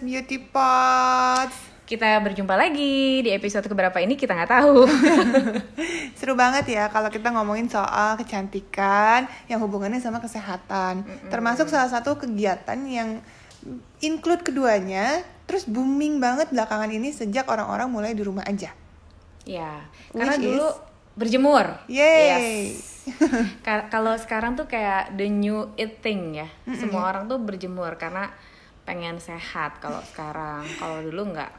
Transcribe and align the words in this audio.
podcast 0.00 0.08
Beauty 0.24 0.38
Pots. 0.48 1.56
Kita 1.84 2.22
berjumpa 2.24 2.56
lagi 2.56 3.20
di 3.20 3.30
episode 3.34 3.68
keberapa 3.68 3.98
ini 4.00 4.16
kita 4.16 4.32
nggak 4.32 4.48
tahu. 4.48 4.86
Seru 6.18 6.38
banget 6.38 6.70
ya 6.72 6.88
kalau 6.88 7.12
kita 7.12 7.28
ngomongin 7.28 7.68
soal 7.68 8.16
kecantikan 8.16 9.28
yang 9.44 9.60
hubungannya 9.60 10.00
sama 10.00 10.22
kesehatan. 10.24 11.04
Termasuk 11.28 11.68
salah 11.68 11.92
satu 11.92 12.16
kegiatan 12.16 12.78
yang 12.86 13.20
include 14.00 14.40
keduanya, 14.40 15.20
terus 15.44 15.68
booming 15.68 16.16
banget 16.16 16.48
belakangan 16.48 16.88
ini 16.88 17.12
sejak 17.12 17.44
orang-orang 17.50 17.92
mulai 17.92 18.16
di 18.16 18.24
rumah 18.24 18.46
aja. 18.48 18.72
ya, 19.44 19.84
karena 20.16 20.36
Which 20.38 20.46
dulu 20.46 20.64
is- 20.64 20.80
berjemur. 21.12 21.66
Yeay. 21.92 22.24
Yes. 22.24 23.12
Ka- 23.66 23.90
Kalau 23.92 24.14
sekarang 24.16 24.54
tuh 24.56 24.64
kayak 24.64 25.12
the 25.18 25.26
new 25.26 25.68
eating 25.76 26.38
ya. 26.40 26.48
Semua 26.78 27.10
orang 27.10 27.26
tuh 27.26 27.36
berjemur 27.36 27.98
karena 28.00 28.30
pengen 28.90 29.22
sehat 29.22 29.78
kalau 29.78 30.02
sekarang. 30.02 30.66
Kalau 30.82 30.98
dulu 31.06 31.30
nggak. 31.30 31.50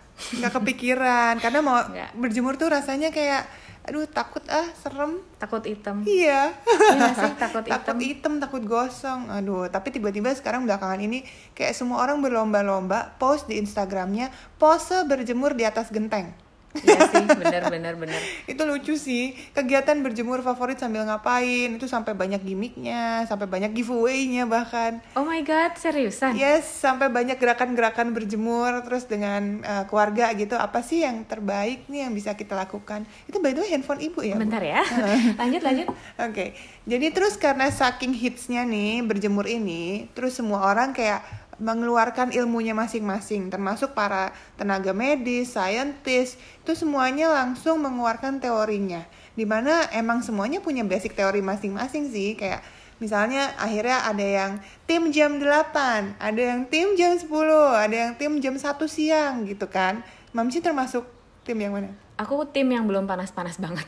Nggak 0.44 0.52
kepikiran 0.60 1.34
karena 1.40 1.60
mau 1.64 1.80
Nggak. 1.80 2.12
berjemur 2.20 2.60
tuh 2.60 2.68
rasanya 2.68 3.08
kayak 3.10 3.48
aduh 3.82 4.06
takut 4.06 4.44
ah 4.52 4.68
serem 4.78 5.18
Takut 5.40 5.64
hitam. 5.64 6.04
Iya. 6.06 6.52
Iya 6.94 7.10
sih 7.16 7.34
takut 7.40 7.64
takut 7.72 7.96
hitam. 7.96 7.98
hitam, 7.98 8.34
takut 8.38 8.64
gosong. 8.68 9.32
Aduh, 9.32 9.72
tapi 9.72 9.90
tiba-tiba 9.90 10.30
sekarang 10.36 10.68
belakangan 10.70 11.00
ini 11.02 11.24
kayak 11.58 11.74
semua 11.74 12.04
orang 12.04 12.22
berlomba-lomba 12.22 13.16
post 13.18 13.48
di 13.50 13.58
Instagramnya 13.58 14.30
pose 14.60 15.02
berjemur 15.08 15.56
di 15.56 15.64
atas 15.66 15.90
genteng. 15.90 16.30
Iya 16.72 17.00
sih, 17.12 17.26
bener 17.28 17.64
bener 17.68 17.94
bener. 18.00 18.22
Itu 18.52 18.64
lucu 18.64 18.96
sih. 18.96 19.36
Kegiatan 19.52 20.00
berjemur 20.00 20.40
favorit 20.40 20.80
sambil 20.80 21.04
ngapain 21.04 21.76
itu 21.76 21.86
sampai 21.88 22.16
banyak 22.16 22.40
gimmicknya, 22.40 23.28
sampai 23.28 23.48
banyak 23.48 23.76
giveaway-nya 23.76 24.48
bahkan. 24.48 25.04
Oh 25.20 25.28
my 25.28 25.44
god, 25.44 25.76
seriusan? 25.76 26.40
Yes, 26.40 26.64
sampai 26.64 27.12
banyak 27.12 27.36
gerakan-gerakan 27.36 28.16
berjemur 28.16 28.80
terus 28.88 29.04
dengan 29.06 29.60
uh, 29.68 29.84
keluarga 29.88 30.32
gitu. 30.32 30.56
Apa 30.56 30.80
sih 30.80 31.04
yang 31.04 31.28
terbaik 31.28 31.92
nih 31.92 32.08
yang 32.08 32.14
bisa 32.16 32.34
kita 32.40 32.56
lakukan? 32.56 33.04
Itu 33.28 33.44
by 33.44 33.52
the 33.52 33.68
way 33.68 33.70
handphone 33.76 34.00
ibu 34.00 34.24
ya? 34.24 34.40
Bu? 34.40 34.48
Bentar 34.48 34.64
ya. 34.64 34.82
lanjut 35.42 35.62
lanjut. 35.62 35.88
Oke, 36.24 36.56
jadi 36.88 37.08
terus 37.12 37.36
karena 37.36 37.68
saking 37.68 38.16
hitsnya 38.16 38.64
nih 38.64 39.04
berjemur 39.04 39.44
ini, 39.44 40.08
terus 40.16 40.40
semua 40.40 40.64
orang 40.72 40.96
kayak 40.96 41.42
mengeluarkan 41.62 42.34
ilmunya 42.34 42.74
masing-masing, 42.74 43.54
termasuk 43.54 43.94
para 43.94 44.34
tenaga 44.58 44.98
medis, 44.98 45.54
saintis, 45.54 46.42
itu 46.66 46.74
semuanya 46.74 47.30
langsung 47.30 47.78
mengeluarkan 47.86 48.42
teorinya. 48.42 49.06
Di 49.38 49.46
mana 49.46 49.86
emang 49.94 50.26
semuanya 50.26 50.58
punya 50.58 50.82
basic 50.82 51.14
teori 51.14 51.46
masing-masing 51.46 52.10
sih, 52.10 52.34
kayak 52.34 52.66
misalnya 52.98 53.54
akhirnya 53.62 54.10
ada 54.10 54.26
yang 54.26 54.52
tim 54.90 55.14
jam 55.14 55.38
8, 55.38 56.18
ada 56.18 56.42
yang 56.42 56.66
tim 56.66 56.98
jam 56.98 57.14
10, 57.14 57.30
ada 57.78 57.96
yang 57.96 58.12
tim 58.18 58.42
jam 58.42 58.58
1 58.58 58.66
siang 58.90 59.46
gitu 59.46 59.70
kan. 59.70 60.02
Mamci 60.34 60.66
termasuk 60.66 61.06
tim 61.46 61.62
yang 61.62 61.78
mana? 61.78 61.94
Aku 62.22 62.46
tim 62.46 62.70
yang 62.70 62.86
belum 62.86 63.10
panas-panas 63.10 63.58
banget. 63.58 63.82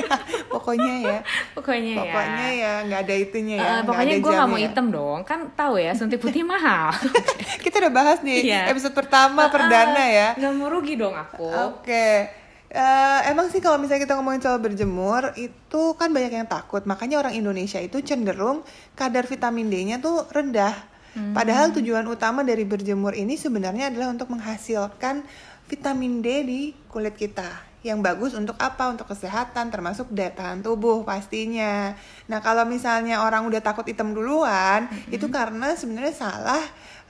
Pokoknya 0.52 0.94
ya. 1.00 1.18
pokoknya, 1.56 1.94
ya. 1.96 2.02
Pokoknya 2.04 2.46
ya 2.52 2.72
nggak 2.84 3.00
ada 3.08 3.14
itunya 3.16 3.56
ya. 3.56 3.62
Nggak 3.64 3.86
pokoknya 3.88 4.16
gue 4.20 4.32
nggak 4.36 4.50
mau 4.50 4.60
hitam 4.60 4.86
dong, 4.90 5.18
kan 5.24 5.40
tahu 5.54 5.80
ya 5.80 5.96
suntik 5.96 6.20
putih 6.20 6.44
mahal. 6.52 6.92
Kita 7.64 7.80
udah 7.80 7.92
bahas 7.92 8.18
di 8.20 8.44
Iya. 8.44 8.68
episode 8.68 8.92
pertama 8.92 9.48
perdana 9.48 10.04
ya. 10.04 10.28
Nggak 10.36 10.52
mau 10.52 10.68
rugi 10.68 11.00
dong 11.00 11.16
aku. 11.16 11.48
Oke. 11.48 12.28
Eh, 12.70 13.20
emang 13.26 13.50
sih 13.50 13.58
kalau 13.58 13.82
misalnya 13.82 14.06
kita 14.06 14.14
ngomongin 14.14 14.46
soal 14.46 14.62
berjemur 14.62 15.34
itu 15.34 15.82
kan 15.98 16.14
banyak 16.14 16.30
yang 16.30 16.46
takut. 16.46 16.86
Makanya 16.86 17.18
orang 17.18 17.34
Indonesia 17.34 17.82
itu 17.82 17.98
cenderung 17.98 18.62
kadar 18.94 19.26
vitamin 19.26 19.66
D-nya 19.66 19.98
tuh 19.98 20.22
rendah. 20.30 20.70
Hmm. 21.10 21.34
Padahal 21.34 21.74
tujuan 21.74 22.06
utama 22.06 22.46
dari 22.46 22.62
berjemur 22.62 23.18
ini 23.18 23.34
sebenarnya 23.34 23.90
adalah 23.90 24.14
untuk 24.14 24.30
menghasilkan 24.30 25.26
vitamin 25.70 26.18
D 26.18 26.26
di 26.42 26.60
kulit 26.90 27.14
kita. 27.14 27.46
Yang 27.80 27.98
bagus 28.04 28.32
untuk 28.36 28.58
apa? 28.60 28.92
Untuk 28.92 29.08
kesehatan 29.08 29.72
termasuk 29.72 30.10
daya 30.12 30.34
tahan 30.34 30.60
tubuh 30.60 31.00
pastinya. 31.00 31.96
Nah, 32.28 32.42
kalau 32.44 32.68
misalnya 32.68 33.24
orang 33.24 33.48
udah 33.48 33.62
takut 33.64 33.88
hitam 33.88 34.12
duluan, 34.12 34.84
Hmm. 34.90 35.14
itu 35.14 35.30
karena 35.30 35.72
sebenarnya 35.78 36.12
salah 36.12 36.60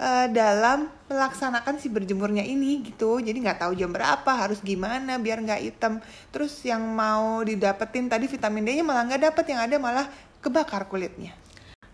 eh, 0.00 0.26
dalam 0.32 0.88
melaksanakan 1.12 1.76
si 1.76 1.92
berjemurnya 1.92 2.40
ini 2.40 2.80
gitu 2.88 3.20
jadi 3.20 3.36
nggak 3.36 3.60
tahu 3.68 3.72
jam 3.76 3.92
berapa 3.92 4.32
harus 4.32 4.64
gimana 4.64 5.20
biar 5.20 5.44
nggak 5.44 5.60
hitam 5.60 6.00
terus 6.32 6.56
yang 6.64 6.80
mau 6.80 7.44
didapetin 7.44 8.08
tadi 8.08 8.24
vitamin 8.24 8.64
D 8.64 8.80
nya 8.80 8.84
malah 8.86 9.04
nggak 9.04 9.22
dapet 9.28 9.44
yang 9.52 9.60
ada 9.60 9.76
malah 9.76 10.08
kebakar 10.40 10.88
kulitnya 10.88 11.36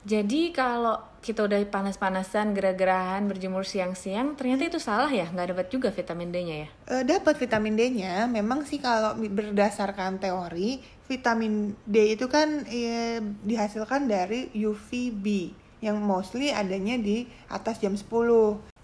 Jadi 0.07 0.55
kalau 0.55 1.16
kita 1.27 1.43
udah 1.43 1.59
panas-panasan, 1.67 2.55
gerah-gerahan, 2.55 3.27
berjemur 3.27 3.67
siang-siang, 3.67 4.39
ternyata 4.39 4.71
itu 4.71 4.79
salah 4.79 5.11
ya, 5.11 5.27
nggak 5.27 5.59
dapat 5.59 5.67
juga 5.75 5.91
vitamin 5.91 6.31
D-nya 6.31 6.57
ya. 6.63 6.69
Eh, 6.87 7.03
dapat 7.03 7.35
vitamin 7.35 7.75
D 7.75 7.91
nya 7.91 8.31
memang 8.31 8.63
sih 8.63 8.79
kalau 8.79 9.19
berdasarkan 9.19 10.23
teori 10.23 10.79
vitamin 11.11 11.75
D 11.83 12.15
itu 12.15 12.31
kan 12.31 12.63
eh, 12.71 13.19
dihasilkan 13.43 14.07
dari 14.07 14.55
UVB 14.55 15.51
yang 15.83 15.99
mostly 15.99 16.55
adanya 16.55 16.95
di 16.95 17.27
atas 17.51 17.83
jam 17.83 17.99
10 17.99 18.07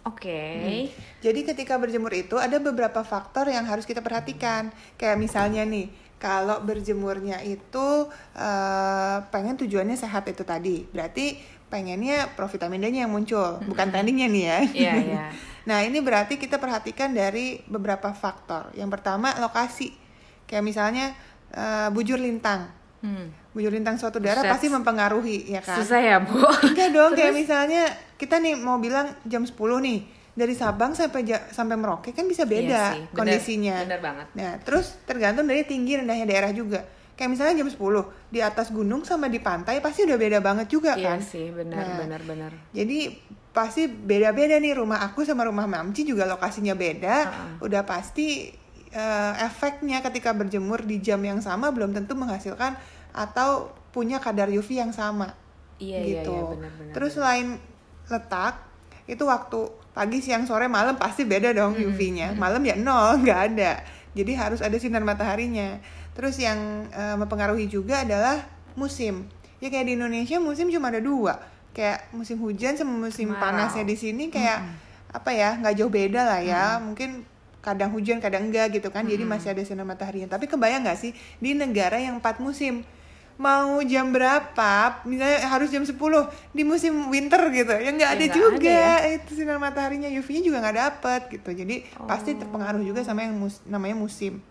Oke. 0.03 0.91
Jadi 1.22 1.47
ketika 1.47 1.78
berjemur 1.78 2.10
itu 2.10 2.34
ada 2.34 2.59
beberapa 2.59 3.06
faktor 3.06 3.47
yang 3.47 3.62
harus 3.70 3.86
kita 3.86 4.03
perhatikan. 4.03 4.74
Kayak 4.98 5.14
misalnya 5.14 5.62
nih, 5.62 5.94
kalau 6.19 6.59
berjemurnya 6.59 7.38
itu 7.47 8.10
eh, 8.34 9.19
pengen 9.30 9.54
tujuannya 9.62 9.94
sehat 9.94 10.26
itu 10.26 10.42
tadi, 10.42 10.91
berarti 10.91 11.38
pengennya 11.72 12.28
provitamin 12.31 12.77
D-nya 12.78 13.00
yang 13.03 13.10
muncul, 13.10 13.56
bukan 13.65 13.88
trendingnya 13.88 14.28
nih 14.28 14.44
ya. 14.44 14.59
Iya, 14.69 14.93
iya. 15.09 15.25
Nah 15.65 15.81
ini 15.81 15.99
berarti 15.99 16.37
kita 16.37 16.56
perhatikan 16.56 17.10
dari 17.10 17.65
beberapa 17.65 18.12
faktor. 18.12 18.69
Yang 18.72 18.93
pertama 18.93 19.33
lokasi, 19.38 19.88
kayak 20.44 20.60
misalnya 20.60 21.16
eh, 21.49 21.88
bujur 21.88 22.21
lintang. 22.21 22.69
Hmm. 23.00 23.33
Bujur 23.50 23.69
lintang 23.69 23.97
suatu 23.97 24.16
daerah 24.16 24.44
pasti 24.47 24.69
mempengaruhi, 24.69 25.49
ya 25.49 25.60
kan? 25.60 25.81
Susah 25.81 25.99
ya, 25.99 26.16
Bu. 26.21 26.37
Enggak 26.62 26.93
dong, 26.93 27.10
kayak 27.12 27.33
misalnya 27.33 27.89
kita 28.15 28.37
nih 28.37 28.54
mau 28.54 28.77
bilang 28.77 29.09
jam 29.25 29.43
10 29.43 29.56
nih 29.81 29.99
dari 30.33 30.53
Sabang 30.53 30.93
sampai 30.93 31.21
Ja- 31.22 31.44
sampai 31.47 31.75
Merauke 31.75 32.10
kan 32.10 32.25
bisa 32.25 32.44
beda 32.44 32.62
Iya 32.62 32.84
sih, 32.91 33.00
bener- 33.03 33.12
kondisinya. 33.12 33.77
bener 33.83 34.00
banget. 34.00 34.27
Nah, 34.33 34.53
terus 34.60 34.97
tergantung 35.03 35.44
dari 35.44 35.60
tinggi 35.62 35.93
rendahnya 35.94 36.25
daerah 36.25 36.53
juga. 36.53 36.84
Kayak 37.22 37.38
misalnya 37.38 37.55
jam 37.62 37.71
10 37.71 37.78
di 38.34 38.41
atas 38.43 38.75
gunung 38.75 39.06
sama 39.06 39.31
di 39.31 39.38
pantai 39.38 39.78
pasti 39.78 40.03
udah 40.03 40.19
beda 40.19 40.43
banget 40.43 40.66
juga 40.66 40.99
Iya 40.99 41.15
kan. 41.15 41.22
sih, 41.22 41.55
benar, 41.55 41.78
Nah, 41.78 41.97
benar, 42.03 42.21
benar. 42.27 42.50
Jadi 42.75 43.15
pasti 43.55 43.87
beda-beda 43.87 44.59
nih 44.59 44.75
rumah 44.75 45.06
aku 45.06 45.22
sama 45.22 45.47
rumah 45.47 45.71
Mamci 45.71 46.03
juga 46.03 46.27
lokasinya 46.27 46.75
beda. 46.75 47.16
Uh-uh. 47.22 47.71
Udah 47.71 47.87
pasti 47.87 48.50
eh, 48.91 49.33
efeknya 49.38 50.03
ketika 50.03 50.34
berjemur 50.34 50.83
di 50.83 50.99
jam 50.99 51.22
yang 51.22 51.38
sama 51.38 51.71
belum 51.71 51.94
tentu 51.94 52.19
menghasilkan 52.19 52.75
atau 53.15 53.71
punya 53.89 54.19
kadar 54.19 54.50
UV 54.50 54.83
yang 54.83 54.91
sama 54.91 55.31
Iya, 55.78 55.99
iya, 56.03 56.22
gitu. 56.27 56.34
iya, 56.34 56.43
benar, 56.50 56.71
benar. 56.75 56.93
Terus 56.93 57.10
selain 57.15 57.47
letak, 58.06 58.54
itu 59.04 59.22
waktu 59.22 59.60
pagi, 59.93 60.19
siang, 60.19 60.43
sore, 60.43 60.66
malam 60.66 60.97
pasti 60.97 61.22
beda 61.22 61.53
dong 61.53 61.75
UV-nya. 61.75 62.34
Malam 62.34 62.62
ya 62.62 62.75
nol, 62.75 63.16
nggak 63.22 63.41
ada. 63.54 63.72
Jadi 64.12 64.33
harus 64.34 64.60
ada 64.60 64.77
sinar 64.77 65.00
mataharinya. 65.00 65.81
Terus 66.12 66.37
yang 66.37 66.59
eh, 66.89 67.17
mempengaruhi 67.17 67.67
juga 67.67 68.05
adalah 68.05 68.45
musim. 68.75 69.27
Ya 69.59 69.69
kayak 69.69 69.87
di 69.87 69.95
Indonesia 69.95 70.37
musim 70.39 70.69
cuma 70.69 70.91
ada 70.91 70.99
dua. 70.99 71.39
Kayak 71.73 72.12
musim 72.12 72.37
hujan 72.37 72.77
sama 72.77 72.93
musim 72.99 73.33
Kemarau. 73.33 73.43
panasnya 73.49 73.83
di 73.83 73.97
sini 73.97 74.28
kayak 74.28 74.61
apa 75.09 75.31
ya 75.31 75.56
nggak 75.56 75.75
jauh 75.75 75.89
beda 75.89 76.21
lah 76.22 76.41
ya. 76.41 76.65
Mungkin 76.78 77.25
kadang 77.62 77.95
hujan 77.95 78.19
kadang 78.19 78.51
enggak 78.51 78.75
gitu 78.75 78.91
kan. 78.91 79.07
Jadi 79.07 79.22
masih 79.25 79.54
ada 79.54 79.63
sinar 79.63 79.86
mataharinya. 79.86 80.28
Tapi 80.28 80.45
kebayang 80.47 80.84
nggak 80.84 80.98
sih 80.98 81.13
di 81.39 81.54
negara 81.54 81.97
yang 81.97 82.19
empat 82.19 82.39
musim 82.39 82.84
mau 83.41 83.81
jam 83.83 84.13
berapa 84.13 85.03
misalnya 85.09 85.48
harus 85.48 85.72
jam 85.72 85.83
10 85.83 85.97
di 86.53 86.63
musim 86.63 87.09
winter 87.09 87.41
gitu 87.48 87.72
ya 87.75 87.89
nggak 87.91 88.10
Ya, 88.13 88.15
ada 88.15 88.25
nggak 88.28 88.36
juga 88.36 88.77
ada 89.01 89.09
itu 89.09 89.33
sinar 89.34 89.57
mataharinya 89.57 90.07
UV-nya 90.13 90.42
juga 90.45 90.60
nggak 90.60 90.77
dapet 90.78 91.21
gitu 91.33 91.51
jadi 91.51 91.81
pasti 92.04 92.36
terpengaruh 92.36 92.84
juga 92.84 93.01
sama 93.01 93.25
yang 93.25 93.34
mus- 93.34 93.65
namanya 93.65 93.97
musim 93.97 94.45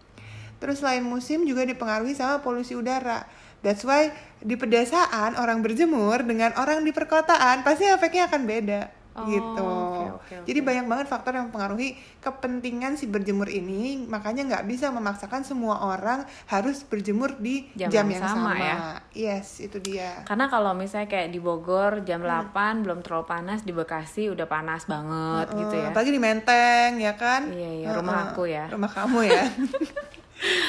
terus 0.62 0.78
selain 0.78 1.02
musim 1.02 1.42
juga 1.44 1.66
dipengaruhi 1.66 2.14
sama 2.14 2.40
polusi 2.40 2.78
udara. 2.78 3.26
That's 3.60 3.82
why 3.82 4.14
di 4.38 4.54
pedesaan 4.54 5.34
orang 5.36 5.60
berjemur 5.60 6.22
dengan 6.22 6.54
orang 6.56 6.82
di 6.82 6.90
perkotaan 6.90 7.62
pasti 7.62 7.84
efeknya 7.84 8.26
akan 8.26 8.42
beda. 8.46 8.82
Oh, 9.12 9.28
gitu. 9.28 9.60
oke, 9.60 10.04
oke, 10.24 10.34
oke. 10.40 10.48
jadi 10.48 10.60
banyak 10.64 10.86
banget 10.88 11.12
faktor 11.12 11.36
yang 11.36 11.52
mempengaruhi 11.52 12.00
kepentingan 12.24 12.96
si 12.96 13.12
berjemur 13.12 13.52
ini. 13.52 14.08
Makanya 14.08 14.48
nggak 14.48 14.64
bisa 14.64 14.88
memaksakan 14.88 15.44
semua 15.44 15.84
orang 15.84 16.24
harus 16.48 16.80
berjemur 16.82 17.36
di 17.36 17.68
Jam 17.76 17.92
jam, 17.92 18.08
yang 18.08 18.24
yang 18.24 18.24
sama 18.24 18.56
sama, 18.56 18.64
ya. 18.64 18.76
yes 19.12 19.60
itu 19.60 19.84
dia. 19.84 20.24
Karena 20.24 20.48
kalau 20.48 20.72
misalnya 20.72 21.12
kayak 21.12 21.28
di 21.28 21.44
Bogor 21.44 22.08
jam 22.08 22.24
8 22.24 22.88
belum 22.88 23.04
terlalu 23.04 23.26
panas, 23.28 23.68
di 23.68 23.76
Bekasi 23.76 24.32
udah 24.32 24.48
panas 24.48 24.88
banget 24.88 25.60
gitu 25.60 25.76
Eh, 25.76 25.84
ya. 25.84 25.92
apalagi 25.92 26.12
di 26.16 26.22
Menteng 26.24 26.92
ya 26.96 27.14
kan? 27.20 27.52
Iya, 27.52 27.70
iya, 27.84 27.88
rumah 27.92 28.16
eh, 28.16 28.26
aku 28.32 28.44
ya. 28.48 28.66
rumah 28.72 28.90
kamu 28.90 29.20
ya 29.28 29.44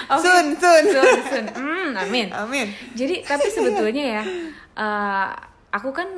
Oke. 0.07 0.21
sun 0.21 0.47
sun 0.55 0.85
Sun, 0.87 1.19
sun. 1.25 1.45
Hmm, 1.51 1.91
amin. 1.99 2.29
amin 2.29 2.67
Jadi 2.93 3.23
tapi 3.23 3.49
sebetulnya 3.49 4.05
ya, 4.13 4.23
eh, 4.79 5.29
aku 5.71 5.91
kan 5.91 6.09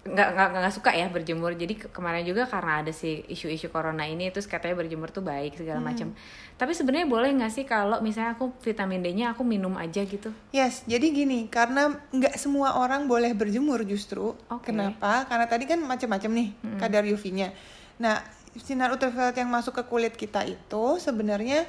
nggak 0.00 0.28
nggak 0.30 0.48
nggak 0.54 0.72
suka 0.72 0.90
ya 0.90 1.04
berjemur 1.06 1.52
jadi 1.52 1.74
ke- 1.76 1.90
kemarin 1.90 2.24
juga 2.24 2.42
karena 2.42 2.80
ada 2.80 2.88
si 2.90 3.20
isu-isu 3.26 3.68
corona 3.68 4.02
ini 4.02 4.32
terus 4.32 4.48
katanya 4.48 4.80
berjemur 4.80 5.08
tuh 5.08 5.20
baik 5.20 5.52
segala 5.54 5.78
Hmm. 5.78 5.86
macam 5.86 6.08
tapi 6.56 6.72
sebenarnya 6.72 7.04
boleh 7.04 7.28
nggak 7.30 7.52
sih 7.52 7.62
kalau 7.62 8.00
misalnya 8.00 8.32
aku 8.32 8.56
vitamin 8.58 8.98
D-nya 8.98 9.30
aku 9.30 9.44
minum 9.44 9.76
aja 9.76 10.00
gitu 10.00 10.32
Yes, 10.48 10.80
jadi 10.84 11.06
gini, 11.06 11.46
karena 11.46 11.92
nggak 12.08 12.34
semua 12.34 12.74
orang 12.74 13.04
boleh 13.04 13.30
berjemur 13.32 13.84
justru. 13.84 14.32
Oke. 14.48 14.72
Kenapa? 14.72 15.22
Karena 15.24 15.44
tadi 15.44 15.64
kan 15.64 15.78
macam-macam 15.78 16.30
nih 16.32 16.48
kadar 16.78 17.04
UV-nya. 17.04 17.52
Nah, 17.98 18.18
sinar 18.56 18.88
ultraviolet 18.88 19.36
yang 19.36 19.46
masuk 19.46 19.70
ke 19.72 19.84
kulit 19.84 20.14
kita 20.14 20.42
itu 20.42 20.84
sebenarnya 20.96 21.68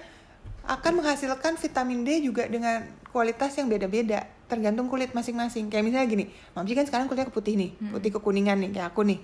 akan 0.65 1.01
menghasilkan 1.01 1.55
vitamin 1.55 2.03
D 2.03 2.25
juga 2.25 2.45
dengan 2.49 2.83
kualitas 3.09 3.55
yang 3.57 3.67
beda-beda, 3.69 4.25
tergantung 4.49 4.89
kulit 4.89 5.13
masing-masing. 5.13 5.69
Kayak 5.69 5.83
misalnya 5.85 6.07
gini, 6.07 6.25
Mamsi 6.53 6.73
kan 6.77 6.85
sekarang 6.85 7.05
kulitnya 7.09 7.29
putih 7.31 7.53
nih, 7.57 7.71
putih 7.93 8.09
kekuningan 8.15 8.57
nih 8.59 8.69
kayak 8.75 8.87
aku 8.93 9.01
nih. 9.05 9.19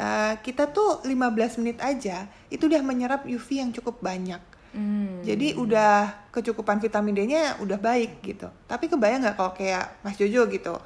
Eh, 0.00 0.34
kita 0.40 0.72
tuh 0.72 1.04
15 1.04 1.60
menit 1.60 1.76
aja 1.84 2.24
itu 2.48 2.64
udah 2.64 2.80
menyerap 2.80 3.28
UV 3.28 3.48
yang 3.60 3.68
cukup 3.68 4.00
banyak. 4.00 4.40
Hmm. 4.70 5.20
Jadi 5.26 5.58
udah 5.58 6.30
kecukupan 6.32 6.80
vitamin 6.80 7.12
D-nya 7.12 7.60
udah 7.60 7.76
baik 7.76 8.24
gitu. 8.24 8.48
Tapi 8.64 8.88
kebayang 8.88 9.20
nggak 9.26 9.36
kalau 9.36 9.52
kayak 9.52 10.00
Mas 10.00 10.16
Jojo 10.16 10.48
gitu. 10.48 10.80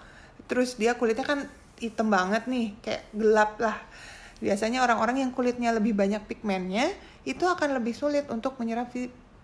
Terus 0.50 0.74
dia 0.74 0.98
kulitnya 0.98 1.22
kan 1.22 1.46
hitam 1.78 2.10
banget 2.10 2.50
nih, 2.50 2.74
kayak 2.82 3.02
gelap 3.14 3.54
lah. 3.62 3.78
Biasanya 4.42 4.82
orang-orang 4.82 5.22
yang 5.22 5.30
kulitnya 5.30 5.70
lebih 5.70 5.94
banyak 5.94 6.26
pigmennya 6.26 6.90
itu 7.22 7.46
akan 7.46 7.76
lebih 7.78 7.94
sulit 7.94 8.26
untuk 8.34 8.58
menyerap 8.58 8.90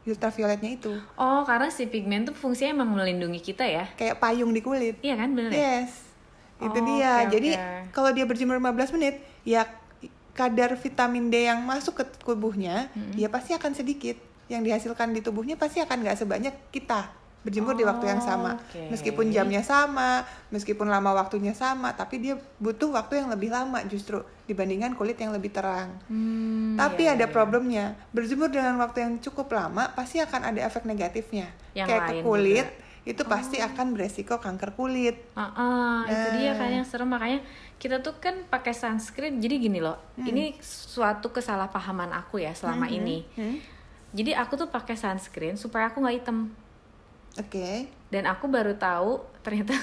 ultravioletnya 0.02 0.70
itu. 0.72 0.92
oh 1.14 1.40
karena 1.42 1.68
si 1.68 1.84
pigmen 1.84 2.24
tuh 2.24 2.32
fungsinya 2.32 2.72
emang 2.74 2.94
melindungi 2.94 3.40
kita 3.42 3.62
ya 3.62 3.84
Kayak 3.94 4.16
payung 4.16 4.50
di 4.50 4.60
kulit. 4.60 4.96
iya 5.00 5.14
kan 5.14 5.32
bener 5.32 5.50
ya 5.50 5.60
Yes. 5.82 5.92
Itu 6.60 6.76
Oh, 6.76 6.84
dia. 6.86 7.24
oke, 7.24 7.32
Jadi 7.32 7.50
kalau 7.88 8.12
dia 8.12 8.24
berjemur 8.24 8.52
15 8.54 8.92
menit, 8.92 9.16
ya 9.42 9.64
kadar 10.30 10.72
vitamin 10.74 11.28
D 11.28 11.44
yang 11.44 11.60
masuk 11.60 11.96
ke 11.96 12.04
tubuhnya, 12.20 12.92
ya 13.14 13.28
pasti 13.28 13.52
akan 13.52 13.72
sedikit. 13.72 14.20
Yang 14.44 14.62
dihasilkan 14.66 15.08
di 15.10 15.20
tubuhnya 15.20 15.56
pasti 15.56 15.80
akan 15.80 16.04
nggak 16.04 16.18
sebanyak 16.18 16.52
kita 16.68 17.08
berjemur 17.40 17.72
di 17.72 17.82
waktu 17.82 18.04
yang 18.06 18.20
sama. 18.20 18.60
Oke. 18.60 18.88
Meskipun 18.88 19.28
jamnya 19.28 19.60
sama, 19.60 20.22
meskipun 20.48 20.86
lama 20.86 21.14
waktunya 21.14 21.50
sama, 21.50 21.92
tapi 21.92 22.18
dia 22.18 22.36
butuh 22.56 22.90
waktu 22.90 23.18
yang 23.18 23.28
lebih 23.28 23.48
lama 23.48 23.80
justru 23.84 24.20
dibandingkan 24.44 24.92
kulit 24.92 25.16
yang 25.16 25.30
lebih 25.30 25.48
terang. 25.48 25.96
Hmm, 26.06 26.76
Tapi 26.76 27.08
iya, 27.08 27.16
ada 27.16 27.24
iya. 27.24 27.32
problemnya. 27.32 27.96
Berjemur 28.10 28.48
dengan 28.48 28.76
waktu 28.76 29.00
yang 29.00 29.12
cukup 29.18 29.48
lama 29.50 29.88
pasti 29.90 30.18
akan 30.18 30.52
ada 30.52 30.60
efek 30.60 30.84
negatifnya. 30.84 31.48
Yang 31.72 31.88
Kayak 31.88 32.02
ke 32.02 32.14
kulit 32.20 32.66
juga. 32.66 32.88
Oh. 33.00 33.08
itu 33.08 33.22
pasti 33.24 33.56
akan 33.56 33.96
beresiko 33.96 34.36
kanker 34.36 34.76
kulit. 34.76 35.16
Ah, 35.32 35.48
ah, 35.50 35.98
itu 36.04 36.28
dia 36.36 36.52
Nah. 36.52 36.60
kan 36.60 36.68
yang 36.70 36.84
serem 36.84 37.08
makanya 37.08 37.40
kita 37.80 37.96
tuh 37.98 38.12
kan 38.14 38.44
pakai 38.44 38.76
sunscreen 38.76 39.40
jadi 39.40 39.56
gini 39.56 39.80
loh 39.80 39.96
ini 40.18 40.52
suatu 40.60 41.32
kesalahpahaman 41.32 42.12
aku 42.12 42.36
ya 42.36 42.52
selama 42.52 42.84
ini 42.86 43.24
Hmm? 43.32 43.56
jadi 44.12 44.36
aku 44.36 44.60
tuh 44.60 44.68
pakai 44.68 45.00
sunscreen 45.00 45.56
supaya 45.56 45.88
aku 45.88 46.04
nggak 46.04 46.16
hitam 46.20 46.52
Oke. 47.38 47.86
dan 48.10 48.26
aku 48.26 48.50
baru 48.50 48.74
tahu 48.74 49.22
ternyata 49.46 49.78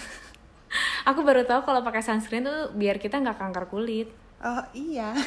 aku 1.09 1.23
baru 1.23 1.47
tahu 1.47 1.63
kalau 1.63 1.85
pakai 1.85 2.03
sunscreen 2.03 2.43
tuh 2.43 2.75
biar 2.75 2.99
kita 2.99 3.21
nggak 3.23 3.39
kanker 3.39 3.65
kulit 3.71 4.09
Oh 4.37 4.61
iya. 4.77 5.17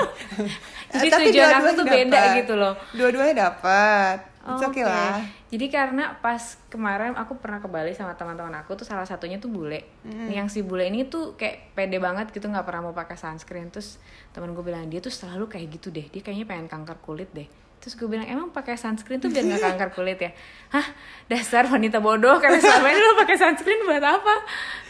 Jadi 0.96 1.08
Tapi 1.12 1.24
tujuan 1.28 1.60
aku 1.60 1.68
tuh 1.76 1.84
beda 1.84 2.40
gitu 2.40 2.56
loh. 2.56 2.72
Dua-duanya 2.96 3.52
dapat. 3.52 4.32
It's 4.40 4.64
okay 4.64 4.80
Oke. 4.80 4.88
lah. 4.88 5.20
Jadi 5.52 5.66
karena 5.68 6.16
pas 6.24 6.56
kemarin 6.72 7.12
aku 7.12 7.36
pernah 7.36 7.60
ke 7.60 7.68
Bali 7.68 7.92
sama 7.92 8.16
teman-teman 8.16 8.64
aku 8.64 8.80
tuh 8.80 8.88
salah 8.88 9.04
satunya 9.04 9.36
tuh 9.36 9.52
bule. 9.52 9.84
Yang 10.08 10.56
si 10.56 10.60
bule 10.64 10.88
ini 10.88 11.04
tuh 11.04 11.36
kayak 11.36 11.76
pede 11.76 12.00
banget 12.00 12.32
gitu 12.32 12.48
nggak 12.48 12.64
pernah 12.64 12.88
mau 12.88 12.96
pakai 12.96 13.20
sunscreen. 13.20 13.68
Terus 13.68 14.00
temen 14.32 14.56
gue 14.56 14.64
bilang 14.64 14.88
dia 14.88 15.04
tuh 15.04 15.12
selalu 15.12 15.44
kayak 15.44 15.76
gitu 15.76 15.92
deh. 15.92 16.08
Dia 16.08 16.24
kayaknya 16.24 16.48
pengen 16.48 16.66
kanker 16.72 16.96
kulit 17.04 17.28
deh. 17.36 17.48
Terus 17.80 17.96
gue 17.96 18.04
bilang 18.12 18.28
emang 18.28 18.52
pakai 18.52 18.76
sunscreen 18.76 19.24
tuh 19.24 19.32
biar 19.32 19.40
nggak 19.40 19.62
kanker 19.72 19.90
kulit 19.96 20.20
ya? 20.20 20.30
Hah 20.68 20.84
dasar 21.32 21.64
wanita 21.64 21.98
bodoh 22.04 22.36
karena 22.36 22.60
selama 22.60 22.92
ini 22.92 23.00
lo 23.00 23.16
pakai 23.16 23.36
sunscreen 23.40 23.88
buat 23.88 24.04
apa? 24.04 24.34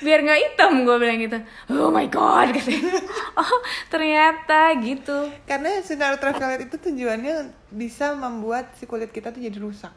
Biar 0.03 0.27
nggak 0.27 0.39
hitam 0.43 0.83
gue 0.83 0.97
bilang 0.99 1.19
gitu. 1.23 1.39
Oh 1.71 1.95
my 1.95 2.11
god 2.11 2.51
katanya. 2.59 2.99
Oh 3.39 3.59
ternyata 3.87 4.75
gitu. 4.83 5.31
Karena 5.47 5.79
sinar 5.87 6.19
ultraviolet 6.19 6.67
itu 6.67 6.77
tujuannya 6.83 7.55
bisa 7.71 8.19
membuat 8.19 8.75
si 8.75 8.91
kulit 8.91 9.15
kita 9.15 9.31
tuh 9.31 9.39
jadi 9.39 9.59
rusak. 9.63 9.95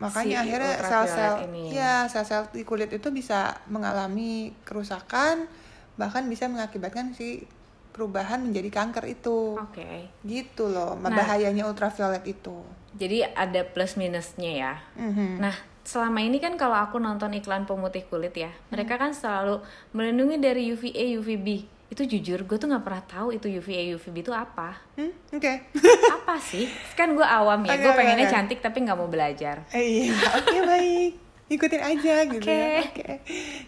Makanya 0.00 0.40
Si 0.40 0.42
akhirnya 0.48 0.74
sel-sel 0.80 1.34
ya 1.70 2.08
sel-sel 2.08 2.48
di 2.50 2.64
kulit 2.66 2.90
itu 2.90 3.12
bisa 3.12 3.60
mengalami 3.68 4.56
kerusakan 4.64 5.46
bahkan 5.94 6.26
bisa 6.26 6.50
mengakibatkan 6.50 7.14
si 7.14 7.46
perubahan 7.94 8.42
menjadi 8.42 8.68
kanker 8.74 9.06
itu. 9.06 9.54
Oke. 9.54 10.10
Gitu 10.20 10.66
loh, 10.66 10.98
Nah. 10.98 11.14
bahayanya 11.14 11.62
ultraviolet 11.64 12.26
itu. 12.26 12.58
Jadi 12.92 13.22
ada 13.22 13.62
plus 13.62 13.94
minusnya 13.94 14.50
ya. 14.50 14.72
Mhm. 14.98 15.38
Nah, 15.38 15.54
selama 15.82 16.18
ini 16.18 16.36
kan 16.36 16.58
kalau 16.58 16.74
aku 16.74 16.98
nonton 16.98 17.30
iklan 17.32 17.64
pemutih 17.64 18.02
kulit 18.04 18.34
ya, 18.34 18.50
mereka 18.68 18.98
kan 18.98 19.14
selalu 19.14 19.62
melindungi 19.90 20.36
dari 20.36 20.62
UVA, 20.68 21.14
UVB. 21.14 21.48
Itu 21.86 22.02
jujur, 22.02 22.42
gue 22.42 22.56
tuh 22.56 22.66
nggak 22.66 22.82
pernah 22.82 23.02
tahu 23.04 23.28
itu 23.30 23.46
UVA, 23.46 23.94
UVB 23.94 24.16
itu 24.20 24.34
apa. 24.34 24.74
Hmm, 24.98 25.14
Oke. 25.30 25.70
apa 26.18 26.34
sih? 26.40 26.66
Kan 26.92 27.14
gue 27.14 27.22
awam 27.22 27.62
ya, 27.62 27.78
Oke, 27.78 27.82
gue 27.82 27.92
pengennya 27.94 28.26
oke. 28.26 28.34
cantik 28.34 28.58
tapi 28.58 28.82
nggak 28.82 28.98
mau 28.98 29.06
belajar. 29.06 29.62
Eh, 29.70 30.10
iya, 30.10 30.14
oke 30.34 30.56
baik. 30.66 31.12
Ikutin 31.44 31.82
aja 31.84 32.14
gitu 32.24 32.48
ya. 32.48 32.80
Oke. 32.82 33.04
Oke. 33.04 33.10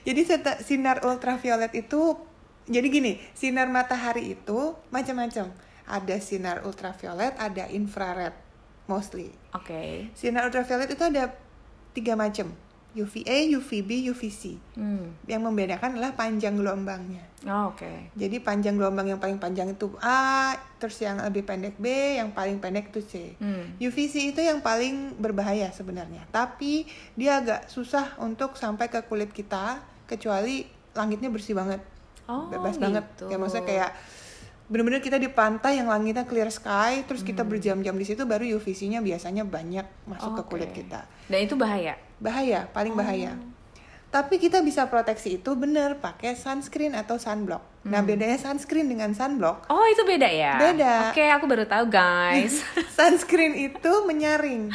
Jadi 0.03 0.21
sinar 0.65 1.05
ultraviolet 1.05 1.77
itu 1.77 2.17
jadi 2.67 2.87
gini, 2.91 3.13
sinar 3.33 3.71
matahari 3.71 4.35
itu 4.35 4.75
macam-macam. 4.91 5.55
Ada 5.87 6.19
sinar 6.19 6.67
ultraviolet, 6.67 7.39
ada 7.39 7.71
infrared 7.71 8.35
mostly. 8.91 9.31
Oke. 9.55 10.11
Sinar 10.19 10.51
ultraviolet 10.51 10.91
itu 10.91 11.05
ada 11.07 11.31
tiga 11.95 12.19
macam. 12.19 12.51
UVA, 12.97 13.53
UVB, 13.53 14.09
UVC. 14.09 14.57
Hmm. 14.73 15.13
Yang 15.29 15.43
membedakan 15.45 16.01
adalah 16.01 16.17
panjang 16.17 16.57
gelombangnya. 16.57 17.29
Oh, 17.45 17.77
Oke. 17.77 18.09
Jadi 18.17 18.41
panjang 18.41 18.81
gelombang 18.81 19.13
yang 19.13 19.21
paling 19.21 19.37
panjang 19.37 19.69
itu 19.69 19.93
A, 20.01 20.57
terus 20.81 20.97
yang 21.05 21.21
lebih 21.21 21.45
pendek 21.45 21.77
B, 21.77 22.17
yang 22.17 22.33
paling 22.33 22.57
pendek 22.57 22.89
itu 22.97 23.01
C. 23.05 23.13
Hmm. 23.37 23.77
UVC 23.77 24.33
itu 24.33 24.41
yang 24.41 24.65
paling 24.65 25.13
berbahaya 25.21 25.69
sebenarnya, 25.77 26.25
tapi 26.33 26.89
dia 27.13 27.45
agak 27.45 27.69
susah 27.69 28.17
untuk 28.17 28.57
sampai 28.57 28.89
ke 28.89 29.05
kulit 29.05 29.29
kita 29.29 29.85
kecuali 30.09 30.65
langitnya 30.97 31.29
bersih 31.29 31.53
banget, 31.53 31.85
Oh, 32.27 32.47
bebas 32.47 32.77
banget. 32.77 33.05
gitu. 33.09 33.27
Kayak 33.27 33.41
maksudnya 33.41 33.65
kayak 33.65 33.91
bener-bener 34.67 34.99
kita 34.99 35.15
di 35.15 35.29
pantai 35.29 35.79
yang 35.79 35.87
langitnya 35.87 36.23
clear 36.23 36.51
sky, 36.51 37.07
terus 37.07 37.23
kita 37.23 37.41
Hmm. 37.41 37.51
berjam-jam 37.51 37.95
di 37.95 38.03
situ 38.03 38.23
baru 38.23 38.43
UVC-nya 38.53 38.99
biasanya 38.99 39.43
banyak 39.43 39.87
masuk 40.05 40.35
ke 40.37 40.43
kulit 40.45 40.71
kita. 40.73 41.07
Dan 41.25 41.39
itu 41.41 41.55
bahaya. 41.55 41.95
Bahaya, 42.17 42.67
paling 42.69 42.93
bahaya. 42.93 43.33
Oh. 43.33 43.55
Tapi 44.09 44.39
kita 44.39 44.63
bisa 44.63 44.87
proteksi 44.87 45.37
itu 45.37 45.55
bener 45.55 45.97
pakai 45.97 46.35
sunscreen 46.35 46.95
atau 46.95 47.15
sunblock. 47.15 47.63
Nah 47.85 48.01
Hmm. 48.01 48.09
bedanya 48.09 48.35
sunscreen 48.35 48.87
dengan 48.87 49.13
sunblock, 49.13 49.69
Oh, 49.69 49.87
itu 49.87 50.03
beda 50.03 50.27
ya? 50.27 50.59
Beda. 50.59 50.95
Oke, 51.11 51.23
aku 51.23 51.47
baru 51.47 51.63
tahu, 51.65 51.87
guys. 51.87 52.59
sunscreen 52.97 53.55
itu 53.55 53.93
menyaring, 54.03 54.75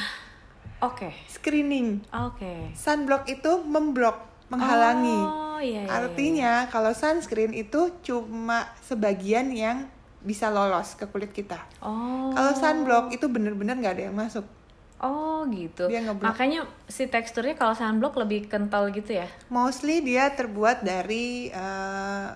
Oke. 0.80 1.12
screening. 1.28 2.00
Oke. 2.10 2.72
Sunblock 2.74 3.28
itu 3.28 3.60
memblok, 3.62 4.31
menghalangi. 4.52 5.20
Oh, 5.24 5.58
iya, 5.58 5.82
iya, 5.82 5.82
iya. 5.88 5.90
Artinya 5.90 6.54
kalau 6.68 6.92
sunscreen 6.92 7.56
itu 7.56 7.96
cuma 8.04 8.68
sebagian 8.84 9.48
yang 9.50 9.88
bisa 10.22 10.52
lolos 10.52 10.94
ke 10.94 11.10
kulit 11.10 11.34
kita. 11.34 11.58
Oh. 11.82 12.30
Kalau 12.30 12.54
sunblock 12.54 13.10
itu 13.10 13.26
bener-bener 13.26 13.74
nggak 13.74 13.96
ada 13.98 14.04
yang 14.12 14.18
masuk. 14.18 14.46
Oh 15.02 15.42
gitu. 15.50 15.90
Dia 15.90 16.06
ngeblok. 16.06 16.30
Makanya 16.30 16.62
si 16.86 17.10
teksturnya 17.10 17.58
kalau 17.58 17.74
sunblock 17.74 18.14
lebih 18.22 18.46
kental 18.46 18.94
gitu 18.94 19.18
ya? 19.18 19.26
Mostly 19.50 20.06
dia 20.06 20.30
terbuat 20.30 20.86
dari 20.86 21.50
eh, 21.50 22.30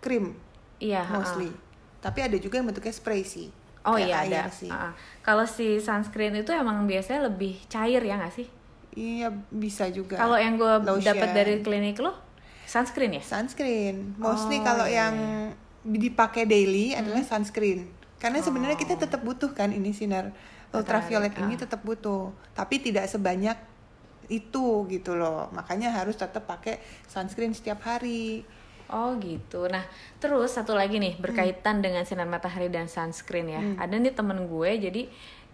krim, 0.00 0.32
Iya. 0.80 1.04
mostly. 1.12 1.52
Tapi 2.00 2.24
ada 2.24 2.36
juga 2.40 2.56
yang 2.56 2.72
bentuknya 2.72 2.92
spray 2.92 3.20
sih. 3.20 3.52
Oh 3.84 4.00
Kayak 4.00 4.08
iya 4.08 4.48
ada. 4.48 4.52
sih. 4.52 4.72
Ha-ha. 4.72 4.96
Kalau 5.20 5.44
si 5.44 5.76
sunscreen 5.76 6.32
itu 6.40 6.56
emang 6.56 6.88
biasanya 6.88 7.28
lebih 7.28 7.60
cair 7.68 8.00
ya 8.00 8.16
nggak 8.16 8.32
sih? 8.32 8.48
Iya 8.94 9.34
bisa 9.50 9.90
juga. 9.90 10.16
Kalau 10.18 10.38
yang 10.38 10.54
gue 10.54 11.02
dapat 11.02 11.28
dari 11.34 11.60
klinik 11.66 11.98
lo, 11.98 12.14
sunscreen 12.64 13.18
ya? 13.18 13.22
sunscreen, 13.22 14.14
mostly 14.16 14.62
Oh, 14.62 14.64
kalau 14.64 14.86
iya, 14.86 15.10
yang 15.10 15.14
dipakai 15.84 16.46
daily 16.46 16.94
adalah 16.94 17.20
sunscreen. 17.26 17.90
Karena 18.22 18.40
sebenarnya 18.40 18.78
kita 18.78 18.96
tetap 18.96 19.20
butuh 19.20 19.52
kan 19.52 19.74
ini 19.74 19.92
sinar 19.92 20.32
ultraviolet 20.72 21.34
Matahari, 21.34 21.54
ini 21.54 21.54
tetap 21.60 21.80
butuh, 21.84 22.32
tapi 22.56 22.80
tidak 22.80 23.10
sebanyak 23.10 23.58
itu 24.32 24.88
gitu 24.88 25.12
loh. 25.18 25.52
Makanya 25.52 25.92
harus 25.92 26.16
tetap 26.16 26.48
pakai 26.48 26.80
sunscreen 27.10 27.52
setiap 27.52 27.84
hari. 27.84 28.46
Oh 28.92 29.16
gitu. 29.16 29.66
Nah 29.68 29.84
terus 30.20 30.52
satu 30.52 30.76
lagi 30.76 31.00
nih 31.00 31.16
berkaitan 31.16 31.80
dengan 31.80 32.04
sinar 32.04 32.28
matahari 32.28 32.68
dan 32.68 32.88
sunscreen 32.88 33.48
ya. 33.48 33.60
Ada 33.80 33.96
nih 33.96 34.12
temen 34.12 34.44
gue 34.44 34.70
jadi 34.76 35.02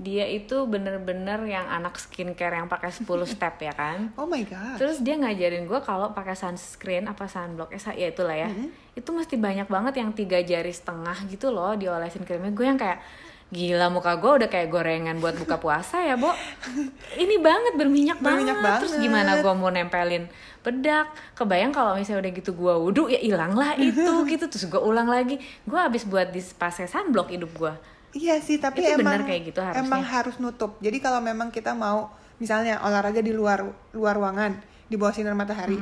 dia 0.01 0.25
itu 0.25 0.65
bener-bener 0.65 1.45
yang 1.45 1.69
anak 1.69 2.01
skincare 2.01 2.57
yang 2.57 2.73
pakai 2.73 2.89
10 2.89 3.05
step 3.37 3.55
ya 3.61 3.73
kan. 3.77 4.11
Oh 4.17 4.25
my 4.25 4.41
god. 4.49 4.81
Terus 4.81 5.05
dia 5.05 5.21
ngajarin 5.21 5.69
gue 5.69 5.81
kalau 5.85 6.17
pakai 6.17 6.33
sunscreen 6.33 7.05
apa 7.05 7.29
sunblock, 7.29 7.71
eh, 7.77 7.81
ya 7.95 8.09
itulah 8.09 8.33
ya. 8.35 8.49
Itu 8.97 9.13
mesti 9.13 9.37
banyak 9.37 9.69
banget 9.69 10.01
yang 10.01 10.11
tiga 10.17 10.41
jari 10.41 10.73
setengah 10.73 11.29
gitu 11.29 11.53
loh 11.53 11.77
diolesin 11.77 12.25
krimnya. 12.25 12.51
Gue 12.51 12.67
yang 12.67 12.81
kayak 12.81 13.05
gila 13.51 13.91
muka 13.91 14.15
gue 14.15 14.31
udah 14.41 14.49
kayak 14.49 14.71
gorengan 14.71 15.19
buat 15.19 15.35
buka 15.35 15.59
puasa 15.59 16.01
ya, 16.07 16.15
Bo. 16.15 16.31
Ini 17.23 17.37
banget 17.43 17.75
berminyak, 17.75 18.23
Berminyak 18.23 18.63
banget. 18.63 18.81
Terus 18.87 18.95
banget. 18.97 19.05
gimana 19.11 19.31
gue 19.43 19.53
mau 19.53 19.69
nempelin 19.69 20.25
bedak? 20.61 21.11
Kebayang 21.35 21.73
kalau 21.73 21.97
misalnya 21.97 22.29
udah 22.29 22.33
gitu 22.37 22.51
gue 22.53 22.75
wudhu 22.77 23.05
ya 23.09 23.21
hilang 23.21 23.57
lah 23.57 23.75
itu 23.77 24.13
gitu. 24.33 24.45
Terus 24.49 24.67
gue 24.69 24.81
ulang 24.81 25.09
lagi. 25.09 25.41
Gue 25.65 25.81
habis 25.81 26.05
buat 26.05 26.29
di 26.31 26.41
pakai 26.41 26.87
sunblock 26.87 27.33
hidup 27.33 27.53
gue. 27.57 27.73
Iya 28.11 28.43
sih, 28.43 28.59
tapi 28.59 28.83
Itu 28.83 28.99
emang 28.99 29.23
benar 29.23 29.23
kayak 29.23 29.43
gitu 29.55 29.61
harusnya. 29.63 29.87
emang 29.87 30.03
harus 30.03 30.35
nutup. 30.43 30.75
Jadi 30.83 30.99
kalau 30.99 31.23
memang 31.23 31.55
kita 31.55 31.73
mau 31.73 32.11
misalnya 32.43 32.83
olahraga 32.83 33.23
di 33.23 33.31
luar 33.31 33.63
luar 33.95 34.15
ruangan 34.19 34.59
di 34.91 34.99
bawah 34.99 35.15
sinar 35.15 35.39
matahari, 35.39 35.79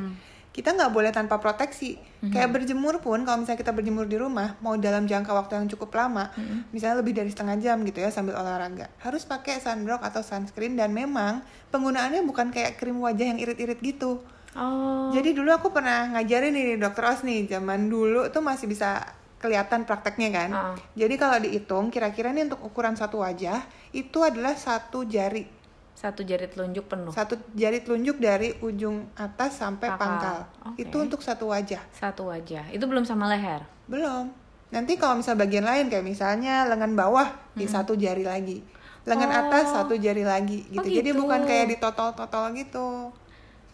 kita 0.53 0.77
nggak 0.77 0.93
boleh 0.93 1.09
tanpa 1.09 1.41
proteksi. 1.41 1.97
Kayak 2.21 2.51
berjemur 2.61 3.01
pun 3.01 3.25
kalau 3.25 3.41
misalnya 3.41 3.63
kita 3.65 3.73
berjemur 3.73 4.05
di 4.05 4.21
rumah 4.21 4.61
mau 4.61 4.77
dalam 4.77 5.09
jangka 5.09 5.33
waktu 5.33 5.57
yang 5.57 5.73
cukup 5.73 5.89
lama, 5.97 6.29
misalnya 6.69 7.01
lebih 7.01 7.17
dari 7.17 7.33
setengah 7.33 7.57
jam 7.65 7.81
gitu 7.89 8.05
ya 8.05 8.13
sambil 8.13 8.37
olahraga, 8.37 8.93
harus 9.01 9.25
pakai 9.25 9.63
sunblock 9.65 10.05
atau 10.05 10.21
sunscreen 10.21 10.77
dan 10.77 10.93
memang 10.93 11.41
penggunaannya 11.73 12.21
bukan 12.29 12.53
kayak 12.53 12.77
krim 12.77 13.01
wajah 13.01 13.33
yang 13.33 13.41
irit-irit 13.41 13.81
gitu. 13.81 14.21
Oh. 14.55 15.11
Jadi 15.11 15.33
dulu 15.33 15.51
aku 15.51 15.69
pernah 15.69 16.09
ngajarin 16.11 16.51
nih 16.51 16.69
dokter 16.77 17.05
Os 17.07 17.21
nih, 17.21 17.45
zaman 17.47 17.87
dulu 17.87 18.29
tuh 18.29 18.41
masih 18.41 18.65
bisa 18.65 19.05
kelihatan 19.37 19.85
prakteknya 19.85 20.29
kan. 20.31 20.51
Ah. 20.51 20.75
Jadi 20.95 21.15
kalau 21.15 21.39
dihitung 21.39 21.85
kira-kira 21.89 22.31
nih 22.31 22.47
untuk 22.47 22.65
ukuran 22.65 22.93
satu 22.93 23.21
wajah 23.21 23.61
itu 23.91 24.19
adalah 24.19 24.53
satu 24.53 25.05
jari, 25.05 25.47
Satu 25.93 26.23
jari 26.23 26.47
telunjuk 26.47 26.87
penuh. 26.87 27.11
satu 27.11 27.35
jari 27.53 27.79
telunjuk 27.79 28.17
dari 28.17 28.55
ujung 28.61 29.11
atas 29.15 29.59
sampai 29.59 29.91
Pangkal. 29.91 30.47
pangkal. 30.47 30.71
Oke. 30.71 30.79
Itu 30.81 30.97
untuk 30.97 31.21
satu 31.21 31.51
wajah. 31.51 31.83
Satu 31.91 32.31
wajah. 32.31 32.71
Itu 32.71 32.87
belum 32.87 33.03
sama 33.03 33.27
leher. 33.27 33.67
Belum. 33.87 34.31
Nanti 34.69 34.95
kalau 34.95 35.19
misal 35.19 35.35
bagian 35.35 35.65
lain 35.65 35.89
kayak 35.89 36.05
misalnya 36.05 36.63
lengan 36.65 36.93
bawah 36.93 37.27
di 37.53 37.65
satu 37.65 37.95
jari 37.95 38.23
lagi. 38.23 38.63
Lengan 39.03 39.27
Oh. 39.29 39.41
atas 39.45 39.65
satu 39.73 39.95
jari 39.97 40.23
lagi 40.23 40.67
gitu. 40.69 40.79
Oh, 40.79 40.85
Jadi 40.85 41.11
gitu. 41.11 41.19
bukan 41.19 41.41
kayak 41.43 41.67
ditotol-totol 41.73 42.53
gitu. 42.55 43.11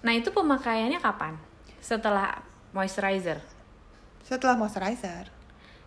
Nah 0.04 0.12
itu 0.12 0.28
pemakaiannya 0.28 1.00
kapan? 1.00 1.34
Setelah 1.80 2.44
moisturizer. 2.76 3.40
Setelah 4.20 4.54
moisturizer. 4.60 5.32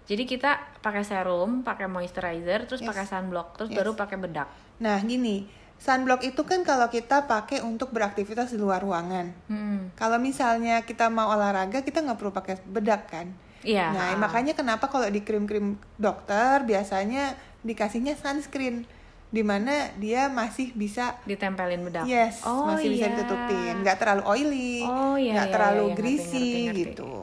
Jadi 0.07 0.23
kita 0.25 0.57
pakai 0.81 1.03
serum, 1.05 1.61
pakai 1.61 1.85
moisturizer, 1.85 2.65
terus 2.65 2.81
Yes. 2.81 2.89
pakai 2.89 3.05
sunblock, 3.05 3.59
terus 3.59 3.69
Yes. 3.69 3.77
baru 3.77 3.91
pakai 3.93 4.17
bedak. 4.17 4.47
Nah, 4.79 4.97
gini, 5.03 5.45
sunblock 5.77 6.23
itu 6.23 6.41
kan 6.47 6.63
kalau 6.63 6.87
kita 6.87 7.27
pakai 7.27 7.61
untuk 7.61 7.91
beraktivitas 7.91 8.55
di 8.55 8.57
luar 8.57 8.81
ruangan. 8.81 9.35
Hmm. 9.51 9.91
Kalau 9.99 10.17
misalnya 10.17 10.81
kita 10.87 11.11
mau 11.11 11.29
olahraga, 11.35 11.83
kita 11.83 12.01
nggak 12.01 12.17
perlu 12.17 12.31
pakai 12.33 12.55
bedak 12.65 13.11
kan? 13.11 13.35
Iya. 13.67 13.91
Nah, 13.91 14.09
makanya 14.15 14.55
kenapa 14.55 14.87
kalau 14.87 15.11
di 15.11 15.19
krim-krim 15.21 15.75
dokter 15.99 16.63
biasanya 16.63 17.35
dikasihnya 17.67 18.15
sunscreen, 18.15 18.87
di 19.27 19.43
mana 19.43 19.91
dia 19.99 20.31
masih 20.31 20.71
bisa 20.71 21.19
ditempelin 21.27 21.83
bedak. 21.83 22.07
yes 22.07 22.47
Oh, 22.47 22.71
masih 22.71 22.95
bisa 22.95 23.11
iya. 23.11 23.15
ditutupin, 23.15 23.73
nggak 23.83 23.97
terlalu 23.99 24.23
oily, 24.23 24.73
Oh, 24.87 25.19
iya, 25.19 25.33
nggak 25.35 25.47
iya, 25.47 25.53
terlalu 25.53 25.75
iya, 25.83 25.87
ngerti, 25.91 25.99
greasy 25.99 26.37
ngerti, 26.39 26.61
ngerti. 26.63 26.79
gitu. 26.95 27.13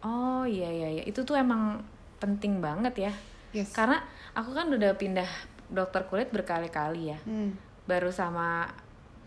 Oh 0.00 0.42
iya 0.44 0.68
iya 0.68 0.88
iya. 1.00 1.02
Itu 1.04 1.24
tuh 1.24 1.36
emang 1.36 1.84
penting 2.16 2.60
banget 2.60 3.08
ya. 3.08 3.12
Yes. 3.52 3.72
Karena 3.72 4.00
aku 4.32 4.52
kan 4.52 4.68
udah 4.68 4.96
pindah 4.96 5.28
dokter 5.68 6.04
kulit 6.08 6.28
berkali-kali 6.28 7.12
ya. 7.12 7.18
Hmm. 7.24 7.56
Baru 7.84 8.08
sama 8.08 8.68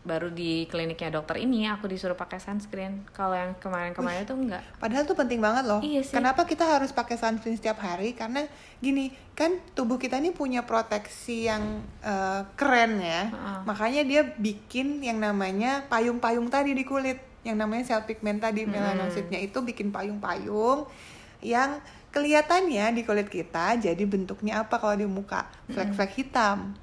baru 0.08 0.32
di 0.32 0.64
kliniknya 0.72 1.20
dokter 1.20 1.44
ini 1.44 1.68
aku 1.68 1.92
disuruh 1.92 2.16
pakai 2.16 2.40
sunscreen. 2.40 3.04
Kalau 3.12 3.36
yang 3.36 3.60
kemarin-kemarin 3.60 4.24
tuh 4.24 4.40
enggak. 4.40 4.64
Padahal 4.80 5.04
tuh 5.04 5.20
penting 5.20 5.44
banget 5.44 5.68
loh. 5.68 5.84
Iya 5.84 6.02
sih. 6.08 6.16
Kenapa 6.16 6.48
kita 6.48 6.64
harus 6.64 6.96
pakai 6.96 7.20
sunscreen 7.20 7.60
setiap 7.60 7.84
hari? 7.84 8.16
Karena 8.16 8.48
gini, 8.80 9.12
kan 9.36 9.60
tubuh 9.76 10.00
kita 10.00 10.18
ini 10.24 10.32
punya 10.32 10.64
proteksi 10.64 11.52
yang 11.52 11.84
eh, 12.02 12.42
keren 12.56 13.04
ya. 13.04 13.28
Heeh. 13.28 13.60
Makanya 13.68 14.02
dia 14.08 14.22
bikin 14.24 15.04
yang 15.04 15.20
namanya 15.20 15.84
payung-payung 15.92 16.48
tadi 16.48 16.72
di 16.72 16.88
kulit. 16.88 17.20
Yang 17.44 17.58
namanya 17.60 17.84
sel 17.84 18.04
pigment 18.08 18.40
tadi 18.40 18.64
melanositnya 18.68 19.40
itu 19.44 19.60
bikin 19.64 19.92
payung-payung 19.92 20.88
yang 21.40 21.80
kelihatannya 22.12 22.98
di 22.98 23.02
kulit 23.06 23.30
kita 23.30 23.78
jadi 23.78 24.04
bentuknya 24.10 24.66
apa 24.66 24.82
kalau 24.82 24.98
di 24.98 25.06
muka? 25.06 25.46
Flek-flek 25.70 26.18
hitam. 26.18 26.74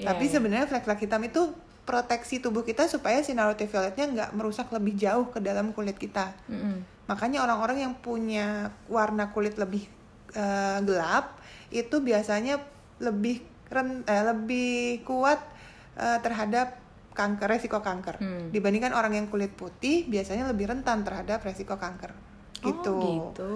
Iya, 0.00 0.12
Tapi 0.12 0.24
iya. 0.26 0.32
sebenarnya 0.32 0.66
flek-flek 0.66 1.00
hitam 1.04 1.22
itu 1.22 1.52
proteksi 1.84 2.38
tubuh 2.38 2.62
kita 2.62 2.86
supaya 2.86 3.18
sinar 3.20 3.50
ultravioletnya 3.50 4.06
nggak 4.06 4.30
merusak 4.36 4.70
lebih 4.70 4.94
jauh 4.94 5.26
ke 5.32 5.42
dalam 5.42 5.72
kulit 5.74 5.96
kita. 5.96 6.30
Mm-mm. 6.46 6.86
Makanya 7.10 7.42
orang-orang 7.42 7.82
yang 7.82 7.94
punya 7.98 8.70
warna 8.86 9.34
kulit 9.34 9.58
lebih 9.58 9.88
eh, 10.30 10.78
gelap 10.86 11.40
itu 11.74 11.98
biasanya 11.98 12.62
lebih 13.02 13.42
ren, 13.66 14.06
eh, 14.06 14.24
lebih 14.30 15.02
kuat 15.02 15.42
eh, 15.98 16.18
terhadap 16.22 16.78
kanker 17.10 17.50
resiko 17.50 17.82
kanker 17.82 18.22
Hmm. 18.22 18.54
dibandingkan 18.54 18.94
orang 18.94 19.18
yang 19.18 19.26
kulit 19.26 19.50
putih 19.52 20.06
biasanya 20.06 20.46
lebih 20.46 20.70
rentan 20.70 21.02
terhadap 21.02 21.42
resiko 21.42 21.74
kanker. 21.74 22.14
Gitu. 22.60 22.92
Oh, 22.92 23.02
gitu. 23.02 23.52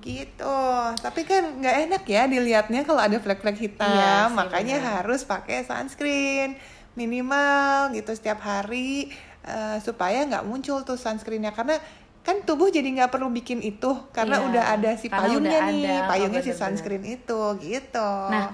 Gitu. 0.00 0.58
Tapi 0.98 1.20
kan 1.28 1.60
nggak 1.60 1.76
enak 1.86 2.02
ya 2.08 2.24
dilihatnya 2.24 2.82
kalau 2.82 2.98
ada 2.98 3.20
flek-flek 3.20 3.56
hitam. 3.60 3.84
Iya 3.84 4.32
makanya 4.32 4.80
benar. 4.80 4.92
harus 5.04 5.22
pakai 5.22 5.62
sunscreen 5.62 6.56
minimal 6.94 7.94
gitu 7.94 8.10
setiap 8.12 8.42
hari 8.42 9.10
eh, 9.42 9.78
supaya 9.80 10.26
nggak 10.26 10.44
muncul 10.44 10.82
tuh 10.82 10.98
sunscreennya 10.98 11.54
karena 11.54 11.78
kan 12.20 12.44
tubuh 12.44 12.68
jadi 12.68 12.84
nggak 12.84 13.10
perlu 13.16 13.32
bikin 13.32 13.64
itu 13.64 13.96
karena 14.12 14.44
Iya, 14.44 14.46
udah 14.52 14.64
ada 14.76 14.90
si 14.92 15.08
payungnya 15.08 15.58
nih, 15.72 15.82
ada, 15.88 15.96
oh, 16.04 16.08
payungnya 16.12 16.40
si 16.44 16.52
sunscreen 16.52 17.00
itu 17.08 17.40
gitu. 17.64 18.10
Nah, 18.28 18.52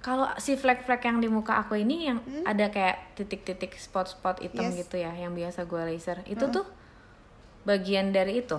kalau 0.00 0.32
si 0.40 0.56
flek-flek 0.56 1.04
yang 1.04 1.20
di 1.20 1.28
muka 1.28 1.60
aku 1.60 1.76
ini 1.76 2.08
yang 2.08 2.18
ada 2.48 2.72
kayak 2.72 3.12
titik-titik 3.14 3.76
spot-spot 3.76 4.40
hitam 4.40 4.64
Hmm? 4.64 4.72
Yes. 4.72 4.88
gitu 4.88 4.96
ya, 4.96 5.12
yang 5.12 5.36
biasa 5.36 5.68
gue 5.68 5.82
laser. 5.84 6.24
Itu 6.24 6.48
tuh 6.48 6.64
bagian 7.68 8.16
dari 8.16 8.40
itu. 8.40 8.58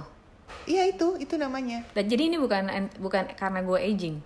Iya 0.69 0.85
itu, 0.85 1.17
itu 1.17 1.33
namanya. 1.35 1.81
Dan 1.97 2.05
jadi 2.05 2.29
ini 2.29 2.37
bukan 2.37 2.69
bukan 3.01 3.33
karena 3.33 3.65
gue 3.65 3.79
aging. 3.81 4.21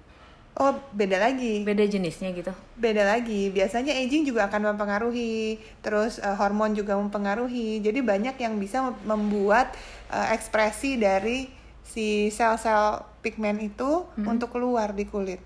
Oh, 0.58 0.74
beda 0.92 1.22
lagi. 1.22 1.62
Beda 1.62 1.86
jenisnya 1.86 2.34
gitu. 2.34 2.50
beda 2.74 3.06
lagi. 3.06 3.50
Biasanya 3.50 3.94
aging 3.94 4.26
juga 4.26 4.46
akan 4.46 4.74
mempengaruhi, 4.74 5.56
terus 5.80 6.18
eh, 6.18 6.34
hormon 6.34 6.74
juga 6.74 6.96
mempengaruhi. 6.96 7.78
Jadi 7.78 8.02
banyak 8.02 8.36
yang 8.36 8.58
bisa 8.58 8.82
mem- 8.82 9.06
membuat 9.06 9.70
eh, 10.10 10.34
ekspresi 10.34 10.98
dari 10.98 11.46
si 11.84 12.28
sel-sel 12.30 12.82
pigmen 13.22 13.58
itu 13.60 14.04
untuk 14.20 14.50
keluar 14.50 14.92
di 14.92 15.06
kulit. 15.06 15.40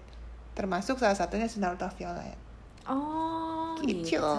Termasuk 0.52 0.96
salah 0.96 1.14
satunya 1.14 1.46
sinar 1.46 1.76
ultraviolet. 1.76 2.40
Oh, 2.86 3.76
Gitu. 3.80 4.16
gitu. 4.16 4.36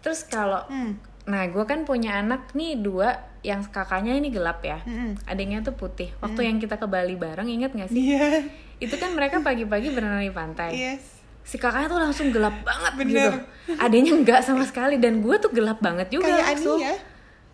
Terus 0.00 0.24
kalau 0.24 0.64
Hmm. 0.66 0.96
Nah, 1.24 1.48
gue 1.48 1.64
kan 1.64 1.82
punya 1.82 2.20
anak 2.20 2.52
nih 2.52 2.76
dua 2.76 3.16
yang 3.40 3.64
kakaknya 3.64 4.12
ini 4.12 4.28
gelap 4.28 4.60
ya. 4.60 4.80
Mm-mm. 4.84 5.20
Adiknya 5.24 5.64
tuh 5.64 5.72
putih. 5.72 6.12
Waktu 6.20 6.44
yang 6.44 6.56
kita 6.58 6.76
ke 6.76 6.84
Bali 6.84 7.16
bareng, 7.16 7.48
inget 7.48 7.72
gak 7.72 7.88
sih? 7.88 8.12
Iya. 8.12 8.44
Itu 8.76 8.96
kan 8.96 9.12
mereka 9.12 9.40
pagi-pagi 9.40 9.92
berenang 9.92 10.20
di 10.20 10.32
pantai. 10.32 10.72
Yes. 10.72 11.24
Si 11.44 11.56
kakaknya 11.56 11.88
tuh 11.88 12.00
langsung 12.00 12.28
gelap 12.28 12.56
banget 12.60 12.92
Bener. 12.96 13.12
gitu. 13.12 13.30
Adanya 13.76 14.12
enggak 14.12 14.40
sama 14.40 14.64
sekali 14.64 14.96
dan 14.96 15.20
gue 15.20 15.36
tuh 15.36 15.52
gelap 15.52 15.80
banget 15.80 16.08
juga 16.08 16.28
Kayak 16.28 16.56
langsung. 16.56 16.80
Ania. 16.80 16.96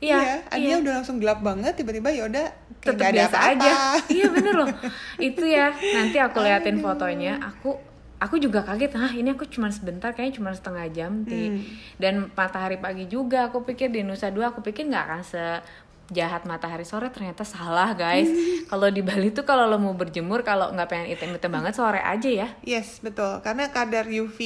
Iya, 0.01 0.17
Ania 0.49 0.65
iya. 0.65 0.75
udah 0.81 0.93
langsung 0.97 1.21
gelap 1.21 1.45
banget, 1.45 1.77
tiba-tiba 1.77 2.09
yaudah 2.09 2.49
Tetep 2.81 2.97
nggak 2.97 3.11
ada 3.13 3.19
biasa 3.21 3.37
apa-apa. 3.37 3.61
aja. 3.61 3.73
Iya 4.09 4.27
bener 4.33 4.55
loh. 4.57 4.69
Itu 5.29 5.43
ya. 5.45 5.69
Nanti 5.77 6.17
aku 6.17 6.39
liatin 6.41 6.81
fotonya. 6.81 7.37
Aku 7.37 7.77
aku 8.21 8.37
juga 8.37 8.61
kaget. 8.61 8.93
Hah 8.93 9.11
ini 9.11 9.33
aku 9.33 9.49
cuma 9.49 9.69
sebentar. 9.69 10.13
Kayaknya 10.13 10.35
cuma 10.37 10.51
setengah 10.53 10.87
jam. 10.91 11.25
Di, 11.25 11.41
Hmm. 11.51 11.63
Dan 11.97 12.15
matahari 12.31 12.77
pagi 12.77 13.05
juga. 13.07 13.49
Aku 13.49 13.65
pikir 13.65 13.89
di 13.89 14.05
Nusa 14.05 14.29
Dua. 14.29 14.53
Aku 14.53 14.61
pikir 14.61 14.87
nggak 14.87 15.05
akan 15.05 15.23
sejahat 15.25 16.45
matahari 16.45 16.85
sore. 16.85 17.09
Ternyata 17.09 17.43
salah 17.43 17.91
guys. 17.93 18.29
kalau 18.71 18.87
di 18.87 19.01
Bali 19.01 19.33
tuh 19.33 19.43
kalau 19.43 19.65
lo 19.65 19.81
mau 19.81 19.97
berjemur. 19.97 20.41
Kalau 20.43 20.71
nggak 20.71 20.87
pengen 20.87 21.09
hitam-hitam 21.09 21.51
banget 21.51 21.73
sore 21.73 21.99
aja 21.99 22.29
ya. 22.29 22.49
Yes, 22.61 23.01
betul. 23.01 23.41
Karena 23.41 23.73
kadar 23.73 24.05
UV 24.07 24.39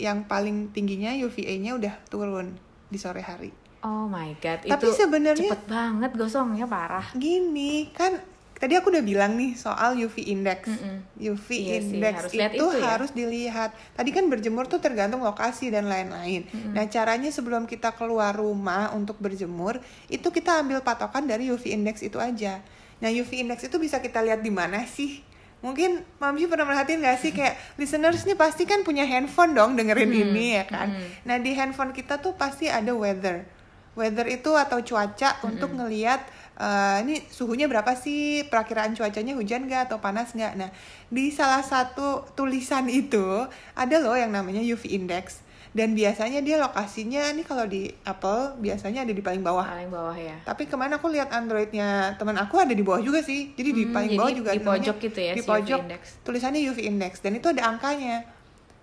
yang 0.00 0.24
paling 0.24 0.72
tingginya 0.72 1.12
UVA-nya 1.14 1.76
udah 1.76 1.94
turun 2.08 2.56
di 2.88 2.96
sore 2.96 3.20
hari. 3.20 3.52
Oh 3.80 4.04
my 4.04 4.36
god. 4.40 4.60
Tapi 4.64 4.76
itu 4.82 4.92
sebenarnya- 4.92 5.48
cepet 5.48 5.62
banget 5.64 6.12
gosongnya 6.12 6.68
parah. 6.68 7.08
Gini, 7.16 7.88
kan 7.90 8.12
tadi 8.60 8.76
aku 8.76 8.92
udah 8.92 9.00
bilang 9.00 9.34
nih 9.34 9.56
soal 9.56 9.96
UV 9.96 10.20
index. 10.22 10.68
Mm-mm. 10.68 11.00
UV 11.18 11.46
Iya 11.50 11.80
sih, 11.80 11.96
index 11.96 12.12
harus 12.14 12.32
itu, 12.32 12.44
itu 12.52 12.66
ya. 12.70 12.84
harus 12.86 13.10
dilihat. 13.10 13.70
Tadi 13.90 14.10
kan 14.10 14.28
berjemur 14.28 14.64
tuh 14.66 14.78
tergantung 14.78 15.20
lokasi 15.20 15.68
dan 15.68 15.88
lain-lain. 15.88 16.44
Nah, 16.70 16.84
caranya 16.84 17.28
sebelum 17.28 17.64
kita 17.64 17.90
keluar 17.90 18.30
rumah 18.32 18.92
untuk 18.92 19.16
berjemur, 19.16 19.80
itu 20.06 20.28
kita 20.28 20.60
ambil 20.60 20.78
patokan 20.80 21.24
dari 21.24 21.48
UV 21.48 21.72
index 21.72 22.00
itu 22.00 22.16
aja. 22.16 22.60
Nah 22.98 23.08
UV 23.08 23.40
index 23.40 23.64
itu 23.64 23.74
bisa 23.74 23.96
kita 23.96 24.20
lihat 24.20 24.38
di 24.38 24.52
mana 24.52 24.84
sih? 24.84 25.24
Mungkin 25.60 26.04
Mamsi 26.16 26.44
pernah 26.44 26.64
merhatiin 26.64 27.00
gak 27.00 27.16
sih 27.18 27.32
kayak 27.32 27.56
listeners 27.80 28.24
nih 28.24 28.32
pasti 28.34 28.64
kan 28.64 28.80
punya 28.80 29.04
handphone 29.04 29.52
dong 29.52 29.72
dengerin 29.72 30.08
Hmm, 30.08 30.20
ini 30.30 30.46
ya 30.54 30.64
kan. 30.64 30.88
hmm. 30.90 31.24
Nah 31.24 31.36
di 31.36 31.52
handphone 31.52 31.92
kita 31.92 32.16
tuh 32.16 32.32
pasti 32.32 32.68
ada 32.68 32.92
weather. 32.92 33.44
Weather 33.92 34.24
itu 34.26 34.52
atau 34.54 34.80
cuaca 34.80 35.36
Hmm. 35.36 35.48
untuk 35.50 35.72
ngelihat 35.74 36.24
eh, 36.60 36.96
ini 37.00 37.24
suhunya 37.26 37.64
berapa 37.66 37.88
sih, 37.94 38.44
perakiraan 38.44 38.92
cuacanya 38.92 39.32
hujan 39.32 39.64
gak 39.64 39.88
atau 39.88 39.98
panas 39.98 40.30
gak. 40.32 40.54
Nah 40.54 40.68
di 41.08 41.32
salah 41.32 41.64
satu 41.64 42.28
tulisan 42.30 42.84
itu 42.86 43.24
ada 43.72 43.96
loh 43.96 44.12
yang 44.12 44.28
namanya 44.28 44.60
UV 44.60 44.84
index. 44.92 45.40
Dan 45.70 45.94
biasanya 45.94 46.42
dia 46.42 46.58
lokasinya 46.58 47.30
nih 47.30 47.46
kalau 47.46 47.62
di 47.62 47.86
Apple 48.02 48.58
biasanya 48.58 49.06
ada 49.06 49.14
di 49.14 49.22
paling 49.22 49.38
bawah. 49.38 49.62
paling 49.62 49.86
bawah 49.86 50.12
ya 50.12 50.34
Tapi 50.42 50.66
ke 50.66 50.74
mana 50.74 50.98
aku 50.98 51.06
lihat 51.06 51.30
Androidnya 51.30 52.18
teman 52.18 52.34
aku 52.34 52.58
ada 52.58 52.74
di 52.74 52.82
bawah 52.82 52.98
juga 52.98 53.22
sih. 53.22 53.54
Jadi 53.54 53.70
di 53.72 53.82
Hmm, 53.86 53.94
paling 53.94 54.10
jadi 54.10 54.18
bawah 54.18 54.32
juga 54.34 54.50
di 54.50 54.52
ada 54.52 54.64
namanya- 54.66 54.82
pojok 54.90 54.96
gitu 55.00 55.20
ya, 55.22 55.32
Di 55.32 55.38
si 55.38 55.46
UV 55.46 55.50
pojok 55.54 55.80
index. 55.80 56.02
tulisannya 56.20 56.60
UV 56.66 56.78
index 56.82 57.12
dan 57.18 57.32
itu 57.32 57.46
ada 57.48 57.62
angkanya. 57.64 58.26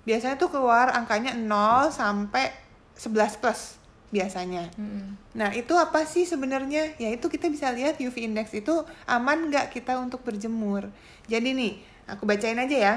Biasanya 0.01 0.35
tuh 0.35 0.47
keluar 0.47 0.87
angkanya 0.89 1.35
0 1.35 1.91
sampai 1.91 2.55
11 2.95 3.35
plus 3.35 3.76
biasanya. 4.07 4.71
Mm-mm. 4.79 5.19
Nah 5.35 5.51
itu 5.51 5.75
apa 5.75 6.07
sih 6.07 6.23
sebenarnya? 6.23 6.95
Ya 6.95 7.11
itu 7.11 7.27
kita 7.27 7.51
bisa 7.51 7.67
lihat 7.75 7.99
UV 7.99 8.31
index 8.31 8.55
itu 8.55 8.71
aman 9.03 9.51
nggak 9.51 9.75
kita 9.75 9.99
untuk 9.99 10.23
berjemur. 10.23 10.87
Jadi 11.27 11.51
nih 11.51 11.73
aku 12.07 12.23
bacain 12.23 12.57
aja 12.57 12.77
ya. 12.77 12.95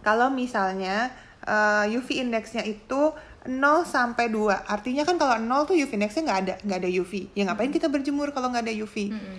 Kalau 0.00 0.32
misalnya 0.32 1.12
eh, 1.44 1.92
UV 1.92 2.24
indexnya 2.24 2.64
itu 2.64 3.12
0 3.42 3.82
sampai 3.82 4.30
2 4.30 4.70
Artinya 4.70 5.02
kan 5.02 5.18
kalau 5.18 5.34
0 5.34 5.66
tuh 5.66 5.74
UV 5.74 5.98
indexnya 5.98 6.22
nggak 6.24 6.40
ada 6.46 6.54
nggak 6.64 6.78
ada 6.80 6.90
UV. 6.90 7.12
Ya 7.36 7.42
ngapain 7.46 7.70
kita 7.74 7.92
berjemur 7.92 8.32
kalau 8.32 8.48
nggak 8.48 8.64
ada 8.70 8.74
UV? 8.74 9.12
Mm-mm. 9.12 9.38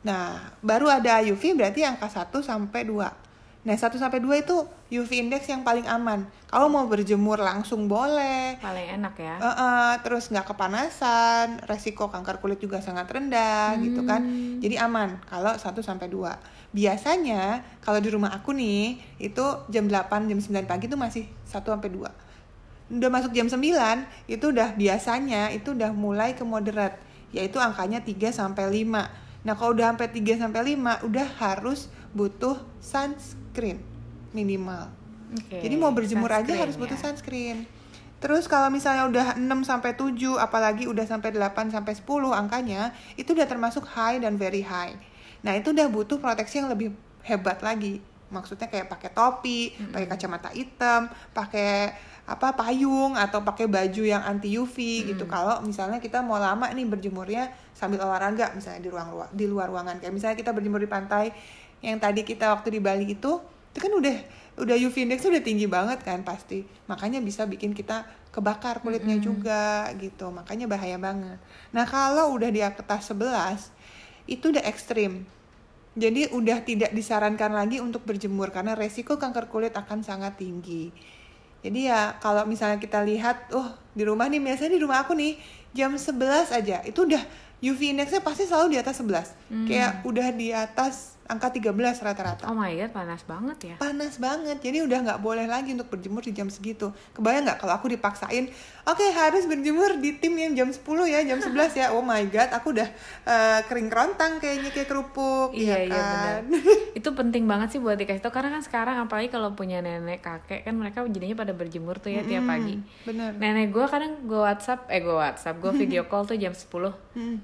Nah, 0.00 0.56
baru 0.64 0.88
ada 0.88 1.20
UV 1.20 1.56
berarti 1.56 1.84
angka 1.84 2.08
1 2.08 2.40
sampai 2.40 2.88
2. 2.88 3.29
Nah, 3.60 3.76
1 3.76 4.00
sampai 4.00 4.24
2 4.24 4.40
itu 4.40 4.56
UV 4.88 5.28
index 5.28 5.44
yang 5.52 5.60
paling 5.60 5.84
aman. 5.84 6.24
Kalau 6.48 6.72
mau 6.72 6.88
berjemur 6.88 7.36
langsung 7.36 7.92
boleh. 7.92 8.56
paling 8.56 8.96
enak 8.96 9.14
ya 9.20 9.36
Eh, 9.36 9.46
eh, 9.46 9.92
terus 10.00 10.32
nggak 10.32 10.48
kepanasan, 10.48 11.60
resiko 11.68 12.08
kanker 12.08 12.40
kulit 12.40 12.56
juga 12.56 12.80
sangat 12.80 13.04
rendah 13.12 13.76
gitu 13.84 14.00
kan. 14.08 14.24
Hmm. 14.24 14.64
Jadi 14.64 14.80
aman 14.80 15.20
kalau 15.28 15.52
1 15.52 15.84
sampai 15.84 16.08
2. 16.08 16.40
Biasanya 16.72 17.60
kalau 17.84 18.00
di 18.00 18.08
rumah 18.08 18.32
aku 18.32 18.56
nih 18.56 18.96
itu 19.20 19.44
jam 19.68 19.84
8 19.84 20.30
jam 20.30 20.40
9 20.40 20.64
pagi 20.64 20.88
itu 20.88 20.96
masih 20.96 21.24
1 21.44 21.68
sampai 21.68 21.92
2. 21.92 22.96
Udah 22.96 23.10
masuk 23.12 23.36
jam 23.36 23.44
9 23.44 23.60
itu 24.24 24.44
udah 24.48 24.72
biasanya 24.72 25.52
itu 25.52 25.76
udah 25.76 25.92
mulai 25.92 26.32
ke 26.32 26.42
moderate 26.48 26.96
yaitu 27.36 27.60
angkanya 27.60 28.00
3 28.00 28.32
sampai 28.32 28.72
5. 28.72 29.44
Nah, 29.44 29.54
kalau 29.56 29.76
udah 29.76 29.92
sampai 29.92 30.08
3 30.08 30.40
sampai 30.40 30.60
5 30.74 31.04
udah 31.06 31.28
harus 31.38 31.92
butuh 32.10 32.58
sunscreen 32.82 33.40
minimal. 34.32 34.88
Oke, 35.30 35.62
Jadi 35.62 35.74
mau 35.78 35.94
berjemur 35.94 36.30
aja 36.30 36.42
sunscreen 36.42 36.62
harus 36.62 36.74
butuh 36.74 36.98
ya. 36.98 37.02
sunscreen. 37.06 37.58
Terus 38.20 38.44
kalau 38.50 38.68
misalnya 38.68 39.08
udah 39.08 39.26
6 39.40 39.64
sampai 39.64 39.96
7, 39.96 40.36
apalagi 40.36 40.84
udah 40.84 41.08
sampai 41.08 41.32
8 41.32 41.72
sampai 41.72 41.92
10 41.96 42.36
angkanya, 42.36 42.92
itu 43.16 43.32
udah 43.32 43.48
termasuk 43.48 43.88
high 43.88 44.20
dan 44.20 44.36
very 44.36 44.60
high. 44.60 44.92
Nah, 45.40 45.56
itu 45.56 45.72
udah 45.72 45.88
butuh 45.88 46.20
proteksi 46.20 46.60
yang 46.60 46.68
lebih 46.68 46.92
hebat 47.24 47.64
lagi. 47.64 48.04
Maksudnya 48.28 48.68
kayak 48.68 48.92
pakai 48.92 49.10
topi, 49.10 49.72
pakai 49.90 50.06
kacamata 50.06 50.52
hitam, 50.52 51.08
pakai 51.32 51.96
apa 52.30 52.54
payung 52.54 53.18
atau 53.18 53.42
pakai 53.42 53.66
baju 53.66 54.02
yang 54.06 54.22
anti 54.22 54.54
UV 54.54 55.08
gitu. 55.10 55.26
Kalau 55.26 55.58
misalnya 55.66 55.98
kita 55.98 56.22
mau 56.22 56.38
lama 56.38 56.70
nih 56.70 56.86
berjemurnya 56.86 57.50
sambil 57.74 58.06
olahraga 58.06 58.54
misalnya 58.54 58.86
di 58.86 58.90
ruang 58.92 59.08
ruang 59.10 59.30
di 59.34 59.50
luar 59.50 59.66
ruangan 59.66 59.98
kayak 59.98 60.14
misalnya 60.14 60.36
kita 60.38 60.54
berjemur 60.54 60.78
di 60.78 60.86
pantai 60.86 61.32
yang 61.80 61.96
tadi 61.96 62.24
kita 62.24 62.52
waktu 62.52 62.76
di 62.76 62.80
Bali 62.80 63.08
itu 63.08 63.40
itu 63.70 63.78
kan 63.78 63.92
udah 63.92 64.16
udah 64.60 64.76
UV 64.76 65.08
index 65.08 65.24
udah 65.24 65.40
tinggi 65.40 65.64
banget 65.64 66.04
kan 66.04 66.20
pasti. 66.20 66.66
Makanya 66.90 67.24
bisa 67.24 67.48
bikin 67.48 67.72
kita 67.72 68.04
kebakar 68.30 68.84
kulitnya 68.84 69.16
juga 69.16 69.88
gitu. 69.96 70.28
Makanya 70.28 70.68
bahaya 70.68 71.00
banget. 71.00 71.40
Nah 71.72 71.88
kalau 71.88 72.36
udah 72.36 72.50
di 72.52 72.60
atas 72.60 73.08
11 73.08 73.72
itu 74.28 74.52
udah 74.52 74.64
ekstrim. 74.68 75.24
Jadi 75.96 76.30
udah 76.30 76.62
tidak 76.62 76.94
disarankan 76.94 77.50
lagi 77.50 77.82
untuk 77.82 78.06
berjemur 78.06 78.54
karena 78.54 78.78
resiko 78.78 79.18
kanker 79.18 79.50
kulit 79.50 79.74
akan 79.74 80.04
sangat 80.06 80.38
tinggi. 80.38 80.92
Jadi 81.60 81.90
ya 81.90 82.16
kalau 82.20 82.44
misalnya 82.48 82.80
kita 82.80 83.04
lihat 83.04 83.52
oh 83.52 83.74
di 83.92 84.06
rumah 84.06 84.30
nih 84.30 84.40
biasanya 84.40 84.72
di 84.76 84.80
rumah 84.80 85.02
aku 85.02 85.16
nih 85.16 85.40
jam 85.72 85.96
11 85.96 86.52
aja. 86.52 86.84
Itu 86.84 87.08
udah 87.08 87.24
UV 87.60 87.96
indexnya 87.96 88.24
pasti 88.24 88.48
selalu 88.48 88.76
di 88.76 88.78
atas 88.80 89.04
11 89.04 89.68
kayak 89.68 89.92
udah 90.08 90.28
di 90.32 90.48
atas 90.48 91.19
angka 91.30 91.54
13 91.54 91.70
rata-rata. 92.02 92.44
Oh 92.50 92.56
my 92.58 92.74
god 92.74 92.90
panas 92.90 93.22
banget 93.22 93.58
ya. 93.62 93.74
Panas 93.78 94.18
banget. 94.18 94.58
Jadi 94.58 94.82
udah 94.82 94.98
nggak 95.06 95.20
boleh 95.22 95.46
lagi 95.46 95.70
untuk 95.72 95.86
berjemur 95.88 96.20
di 96.20 96.34
jam 96.34 96.50
segitu. 96.50 96.90
Kebayang 97.14 97.46
nggak 97.46 97.58
kalau 97.62 97.78
aku 97.78 97.86
dipaksain 97.86 98.50
oke 98.82 99.06
harus 99.14 99.46
berjemur 99.46 100.02
di 100.02 100.18
tim 100.18 100.34
yang 100.34 100.52
jam 100.52 100.68
10 100.68 100.82
ya 101.06 101.22
jam 101.22 101.38
11 101.38 101.78
ya. 101.78 101.86
Oh 101.94 102.02
my 102.02 102.26
god 102.26 102.50
aku 102.50 102.74
udah 102.74 102.88
eh, 103.24 103.60
kering 103.70 103.86
kerontang 103.86 104.42
kayaknya 104.42 104.74
kayak 104.74 104.88
kerupuk 104.90 105.54
Iya 105.54 105.76
ya 105.76 105.78
iya 105.86 105.94
kan? 105.94 106.42
benar. 106.50 106.78
Itu 106.98 107.08
penting 107.14 107.44
banget 107.46 107.68
sih 107.76 107.80
buat 107.80 107.94
dikasih 107.94 108.20
tau 108.20 108.34
karena 108.34 108.50
kan 108.50 108.62
sekarang 108.66 108.96
apalagi 108.98 109.30
kalau 109.30 109.54
punya 109.54 109.78
nenek 109.78 110.20
kakek 110.20 110.66
kan 110.66 110.74
mereka 110.74 111.06
jadinya 111.06 111.38
pada 111.38 111.54
berjemur 111.54 112.02
tuh 112.02 112.10
ya 112.10 112.26
tiap 112.26 112.42
pagi. 112.44 112.82
bener 113.06 113.36
Nenek 113.36 113.70
gue 113.70 113.84
kadang 113.86 114.12
gue 114.26 114.40
WhatsApp, 114.40 114.88
eh 114.88 114.98
gue 114.98 115.14
WhatsApp, 115.14 115.60
gue 115.60 115.72
video 115.86 116.02
call 116.10 116.26
tuh 116.26 116.34
jam 116.34 116.50
10 116.50 116.66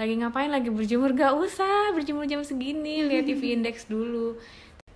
Lagi 0.01 0.15
ngapain? 0.19 0.49
Lagi 0.49 0.73
berjemur? 0.73 1.13
Gak 1.13 1.37
usah 1.37 1.93
berjemur 1.93 2.25
jam 2.25 2.41
segini, 2.43 3.05
lihat 3.05 3.29
UV 3.29 3.61
index 3.61 3.76
dulu. 3.85 4.41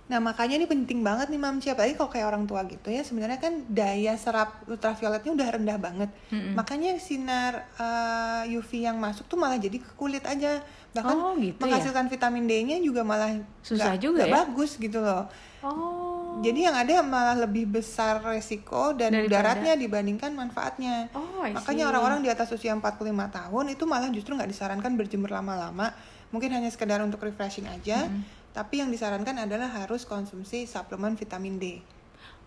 Nah 0.07 0.19
makanya 0.19 0.57
ini 0.57 0.67
penting 0.67 0.99
banget 1.01 1.29
nih 1.29 1.39
Mamci 1.39 1.71
apalagi 1.71 1.95
kalau 1.95 2.09
kayak 2.09 2.27
orang 2.27 2.43
tua 2.43 2.65
gitu 2.65 2.91
ya 2.91 2.99
sebenarnya 2.99 3.39
kan 3.39 3.63
daya 3.65 4.11
serap 4.15 4.59
ultravioletnya 4.65 5.31
udah 5.31 5.47
rendah 5.51 5.77
banget. 5.77 6.09
Makanya 6.51 6.97
sinar 6.97 7.69
eh, 7.77 8.51
UV 8.51 8.69
yang 8.81 8.97
masuk 8.97 9.23
tuh 9.25 9.37
malah 9.37 9.55
jadi 9.55 9.77
ke 9.77 9.91
kulit 9.95 10.25
aja. 10.25 10.59
Bahkan 10.91 11.15
Oh, 11.15 11.31
gitu 11.37 11.55
ya? 11.55 11.63
menghasilkan 11.63 12.09
vitamin 12.09 12.43
D-nya 12.43 12.75
juga 12.79 12.99
malah 13.01 13.39
Susah 13.63 13.95
nggak- 13.95 14.01
juga 14.01 14.17
nggak 14.19 14.27
ya? 14.27 14.37
bagus 14.43 14.71
gitu 14.75 14.99
loh. 14.99 15.29
Oh. 15.61 16.41
jadi 16.41 16.67
yang 16.67 16.75
ada 16.75 17.05
malah 17.05 17.37
lebih 17.37 17.69
besar 17.69 18.17
resiko 18.19 18.97
dan 18.97 19.13
Daripada- 19.13 19.29
mudaratnya 19.29 19.73
dibandingkan 19.77 20.33
manfaatnya. 20.33 21.05
Oh, 21.13 21.45
makanya 21.45 21.85
orang-orang 21.85 22.19
di 22.19 22.27
atas 22.27 22.49
usia 22.49 22.73
45 22.73 22.97
tahun 23.29 23.65
itu 23.69 23.85
malah 23.85 24.09
justru 24.09 24.33
nggak 24.33 24.49
disarankan 24.49 24.97
berjemur 24.97 25.29
lama-lama. 25.29 25.93
Mungkin 26.33 26.49
hanya 26.49 26.65
sekedar 26.67 26.97
untuk 26.99 27.21
refreshing 27.21 27.69
aja 27.69 28.09
tapi 28.51 28.83
yang 28.83 28.91
disarankan 28.91 29.47
adalah 29.47 29.71
harus 29.71 30.03
konsumsi 30.03 30.67
suplemen 30.67 31.15
vitamin 31.15 31.55
D. 31.57 31.65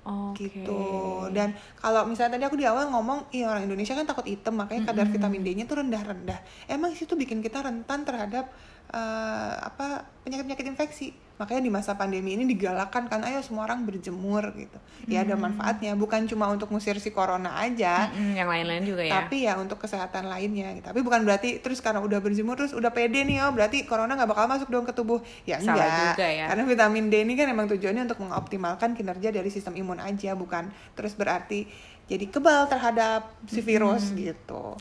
Oke. 0.04 0.52
gitu. 0.52 0.84
Dan 1.32 1.56
kalau 1.80 2.04
misalnya 2.04 2.36
tadi 2.36 2.44
aku 2.44 2.60
di 2.60 2.68
awal 2.68 2.92
ngomong 2.92 3.32
iya 3.32 3.48
orang 3.48 3.64
Indonesia 3.64 3.96
kan 3.96 4.04
takut 4.04 4.28
hitam 4.28 4.60
makanya 4.60 4.92
kadar 4.92 5.08
vitamin 5.08 5.40
D-nya 5.40 5.64
tuh 5.64 5.80
rendah-rendah. 5.80 6.68
Emang 6.68 6.92
sih 6.92 7.08
itu 7.08 7.16
bikin 7.16 7.40
kita 7.40 7.64
rentan 7.64 8.04
terhadap 8.04 8.52
eh, 8.90 9.55
apa 9.61 10.05
penyakit-penyakit 10.25 10.66
infeksi. 10.66 11.09
Makanya 11.35 11.66
di 11.66 11.73
masa 11.75 11.99
pandemi 11.99 12.38
ini 12.38 12.47
digalakan 12.47 13.11
kan 13.11 13.18
ayo 13.27 13.42
semua 13.42 13.66
orang 13.66 13.83
berjemur 13.83 14.55
gitu. 14.55 14.79
Ya 15.11 15.27
ada 15.27 15.35
manfaatnya. 15.35 15.99
Bukan 15.99 16.31
cuma 16.31 16.47
untuk 16.47 16.70
ngusir 16.70 16.94
si 17.03 17.11
corona 17.11 17.59
aja 17.59 18.07
Mm-mm, 18.14 18.38
yang 18.38 18.47
lain-lain 18.47 18.87
juga 18.87 19.03
ya. 19.03 19.12
tapi 19.18 19.42
ya 19.42 19.59
untuk 19.59 19.83
kesehatan 19.83 20.31
lainnya 20.31 20.70
gitu. 20.79 20.87
tapi 20.87 21.03
bukan 21.03 21.27
berarti 21.27 21.59
terus 21.59 21.83
karena 21.83 21.99
udah 21.99 22.23
berjemur 22.23 22.55
terus 22.55 22.70
udah 22.70 22.94
pede 22.94 23.27
nih 23.27 23.42
oh 23.42 23.51
berarti 23.51 23.83
corona 23.83 24.14
nggak 24.14 24.31
bakal 24.31 24.47
masuk 24.47 24.70
dong 24.70 24.87
ke 24.87 24.94
tubuh. 24.94 25.18
Ya 25.42 25.59
Salah 25.59 25.75
enggak. 25.75 26.14
juga 26.14 26.27
ya. 26.31 26.44
karena 26.55 26.62
vitamin 26.70 27.05
D 27.11 27.14
ini 27.27 27.35
kan 27.35 27.51
emang 27.51 27.66
tujuannya 27.66 28.07
untuk 28.07 28.23
mengoptimalkan 28.23 28.94
kinerja 28.94 29.35
dari 29.35 29.51
sistem 29.51 29.75
imun 29.75 29.99
aja 29.99 30.38
bukan 30.38 30.70
terus 30.94 31.18
berarti 31.18 31.66
jadi 32.05 32.31
kebal 32.31 32.68
terhadap 32.68 33.33
si 33.49 33.59
virus 33.59 34.12
gitu 34.14 34.79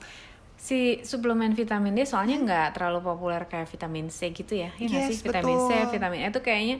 Si 0.63 1.03
suplemen 1.03 1.51
vitamin 1.51 1.91
D 1.91 2.07
soalnya 2.07 2.39
nggak 2.39 2.67
terlalu 2.79 3.03
populer 3.03 3.43
kayak 3.51 3.67
vitamin 3.67 4.07
C 4.07 4.31
gitu 4.31 4.53
ya. 4.63 4.71
Nggak 4.79 5.01
Yes, 5.03 5.09
sih 5.11 5.17
vitamin 5.19 5.57
C, 5.67 5.71
vitamin 5.91 6.19
E 6.23 6.27
itu 6.31 6.39
kayaknya 6.39 6.77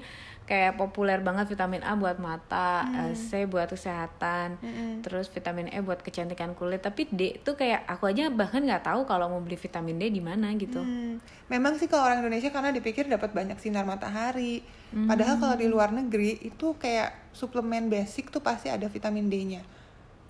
kayak 0.47 0.79
populer 0.79 1.19
banget 1.19 1.51
vitamin 1.51 1.83
A 1.83 1.91
buat 1.99 2.15
mata, 2.15 2.87
Hmm. 2.87 3.11
C 3.11 3.43
buat 3.43 3.67
kesehatan, 3.67 4.55
terus 5.03 5.27
vitamin 5.27 5.67
E 5.67 5.83
buat 5.83 5.99
kecantikan 5.99 6.55
kulit. 6.55 6.79
Tapi 6.79 7.11
D 7.11 7.43
itu 7.43 7.51
kayak 7.59 7.83
aku 7.83 8.07
aja 8.07 8.31
bahkan 8.31 8.63
nggak 8.63 8.87
tahu 8.87 9.03
kalau 9.03 9.27
mau 9.27 9.43
beli 9.43 9.59
vitamin 9.59 9.99
D 9.99 10.03
di 10.15 10.23
mana 10.23 10.47
gitu. 10.55 10.79
Hmm, 10.79 11.19
memang 11.51 11.75
sih 11.75 11.91
kalau 11.91 12.07
orang 12.07 12.23
Indonesia 12.23 12.55
karena 12.55 12.71
dipikir 12.71 13.11
dapat 13.11 13.35
banyak 13.35 13.59
sinar 13.59 13.83
matahari. 13.83 14.63
Padahal 14.93 15.41
kalau 15.41 15.55
di 15.59 15.67
luar 15.67 15.89
negeri 15.91 16.39
itu 16.39 16.77
kayak 16.79 17.35
suplemen 17.35 17.91
basic 17.91 18.31
tuh 18.31 18.39
pasti 18.39 18.71
ada 18.71 18.87
vitamin 18.87 19.27
D-nya. 19.27 19.63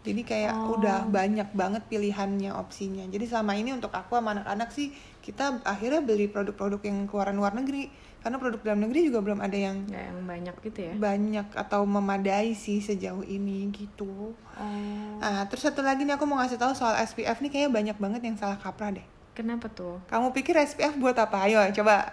Jadi 0.03 0.21
kayak 0.21 0.51
udah 0.69 1.07
banyak 1.07 1.49
banget 1.51 1.83
pilihannya 1.87 2.51
opsinya. 2.51 3.07
Jadi 3.07 3.23
selama 3.23 3.55
ini 3.55 3.71
untuk 3.71 3.89
aku 3.89 4.13
sama 4.13 4.35
anak-anak 4.35 4.69
sih 4.69 4.91
kita 5.19 5.63
akhirnya 5.63 5.99
beli 5.99 6.27
produk-produk 6.27 6.83
yang 6.83 7.07
keluaran 7.07 7.33
luar 7.33 7.51
negeri. 7.51 7.87
Karena 8.19 8.39
produk 8.39 8.59
dalam 8.61 8.79
negeri 8.79 9.07
juga 9.07 9.19
belum 9.19 9.39
ada 9.39 9.51
yang 9.53 9.83
Nggak 9.83 10.03
yang 10.05 10.19
banyak 10.23 10.55
gitu 10.61 10.79
ya. 10.81 10.93
banyak 10.93 11.47
atau 11.53 11.83
memadai 11.83 12.51
sih 12.53 12.79
sejauh 12.79 13.19
ini 13.21 13.67
gitu. 13.69 14.31
Oh, 14.35 15.19
Ah, 15.19 15.43
terus 15.43 15.63
satu 15.63 15.79
lagi 15.79 16.03
nih 16.03 16.15
aku 16.15 16.23
mau 16.23 16.39
ngasih 16.39 16.55
tahu 16.55 16.71
soal 16.71 16.95
SPF 16.97 17.39
nih 17.39 17.49
kayaknya 17.49 17.71
banyak 17.71 17.97
banget 17.97 18.21
yang 18.23 18.35
salah 18.35 18.55
kaprah 18.55 18.91
deh. 18.91 19.03
kenapa 19.33 19.65
tuh? 19.67 19.97
Kamu 20.05 20.29
pikir 20.29 20.53
SPF 20.53 20.93
buat 20.95 21.17
apa? 21.17 21.43
Ayo 21.43 21.57
coba 21.73 22.11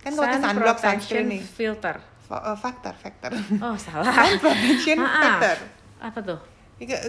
Kan 0.00 0.10
kalau 0.10 0.26
Sun 0.26 0.42
sunblock 0.42 0.76
sunscreen 0.76 1.26
nih. 1.30 1.42
filter. 1.44 1.96
Fa- 2.20 2.44
eh, 2.46 2.56
Factor, 2.56 2.94
factor. 2.94 3.30
Oh 3.60 3.76
salah. 3.76 4.04
Sun 4.06 4.32
protection 4.42 4.96
factor. 4.98 5.56
Apa 5.96 6.18
tuh? 6.20 6.40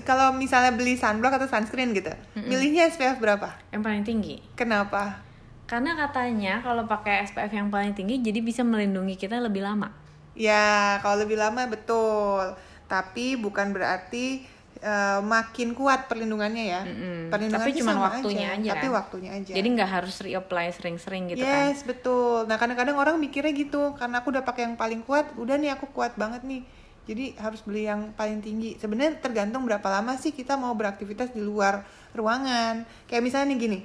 Kalau 0.03 0.35
misalnya 0.35 0.75
beli 0.75 0.99
sunblock 0.99 1.39
atau 1.39 1.47
sunscreen 1.47 1.95
gitu, 1.95 2.11
milihnya 2.35 2.91
SPF 2.91 3.23
berapa? 3.23 3.55
Yang 3.71 3.81
paling 3.87 4.03
tinggi. 4.03 4.35
Kenapa? 4.59 5.23
Karena 5.63 5.95
katanya 5.95 6.59
kalau 6.59 6.83
pakai 6.83 7.23
SPF 7.23 7.55
yang 7.55 7.71
paling 7.71 7.95
tinggi 7.95 8.19
jadi 8.19 8.43
bisa 8.43 8.67
melindungi 8.67 9.15
kita 9.15 9.39
lebih 9.39 9.63
lama. 9.63 9.87
Ya, 10.35 10.99
kalau 10.99 11.23
lebih 11.23 11.39
lama 11.39 11.63
betul. 11.71 12.51
Tapi 12.91 13.39
bukan 13.39 13.71
berarti 13.71 14.43
eh, 14.83 15.19
makin 15.23 15.71
kuat 15.71 16.11
perlindungannya 16.11 16.65
ya. 16.67 16.81
Mm-mm. 16.83 17.31
Perlindungannya 17.31 17.71
Tapi 17.71 17.79
cuma 17.79 17.93
waktunya 18.03 18.47
aja, 18.51 18.69
Tapi 18.75 18.87
kan? 18.91 18.97
waktunya 18.99 19.31
aja. 19.31 19.51
Jadi 19.55 19.67
nggak 19.71 19.91
harus 19.95 20.15
reapply 20.19 20.67
sering-sering 20.75 21.31
gitu 21.31 21.47
kan. 21.47 21.71
yes, 21.71 21.87
betul. 21.87 22.43
Nah, 22.43 22.59
kadang-kadang 22.59 22.99
orang 22.99 23.15
mikirnya 23.15 23.55
gitu, 23.55 23.95
karena 23.95 24.19
aku 24.19 24.35
udah 24.35 24.43
pakai 24.43 24.67
yang 24.67 24.75
paling 24.75 24.99
kuat, 25.07 25.31
udah 25.39 25.55
nih 25.55 25.71
aku 25.79 25.87
kuat 25.95 26.19
banget 26.19 26.43
nih. 26.43 26.67
Jadi 27.09 27.33
harus 27.41 27.65
beli 27.65 27.89
yang 27.89 28.13
paling 28.13 28.39
tinggi. 28.45 28.77
Sebenarnya 28.77 29.17
tergantung 29.17 29.65
berapa 29.65 29.83
lama 29.89 30.15
sih 30.21 30.29
kita 30.31 30.53
mau 30.55 30.71
beraktivitas 30.77 31.33
di 31.33 31.41
luar 31.41 31.81
ruangan. 32.13 32.85
Kayak 33.09 33.23
misalnya 33.25 33.47
nih 33.51 33.59
gini. 33.59 33.79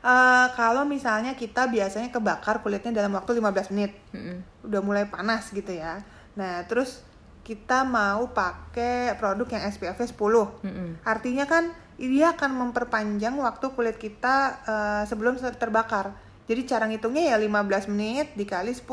eh, 0.00 0.46
kalau 0.56 0.88
misalnya 0.88 1.36
kita 1.36 1.68
biasanya 1.68 2.08
kebakar 2.08 2.64
kulitnya 2.64 3.04
dalam 3.04 3.12
waktu 3.12 3.36
15 3.36 3.68
menit, 3.76 3.92
Mm-mm. 4.16 4.64
udah 4.64 4.80
mulai 4.80 5.04
panas 5.04 5.52
gitu 5.52 5.76
ya. 5.76 6.00
Nah, 6.40 6.64
terus 6.64 7.04
kita 7.44 7.84
mau 7.84 8.32
pakai 8.32 9.12
produk 9.20 9.44
yang 9.52 9.68
SPF-nya 9.68 10.08
10. 10.08 10.16
Mm-mm. 10.64 11.04
Artinya 11.04 11.44
kan 11.44 11.68
dia 12.00 12.32
akan 12.32 12.48
memperpanjang 12.56 13.36
waktu 13.36 13.66
kulit 13.76 14.00
kita 14.00 14.34
eh, 14.64 15.02
sebelum 15.04 15.36
terbakar. 15.36 16.16
Jadi 16.48 16.64
cara 16.64 16.88
ngitungnya 16.88 17.30
ya 17.30 17.36
15 17.36 17.92
menit 17.92 18.32
dikali 18.40 18.72
10. 18.72 18.88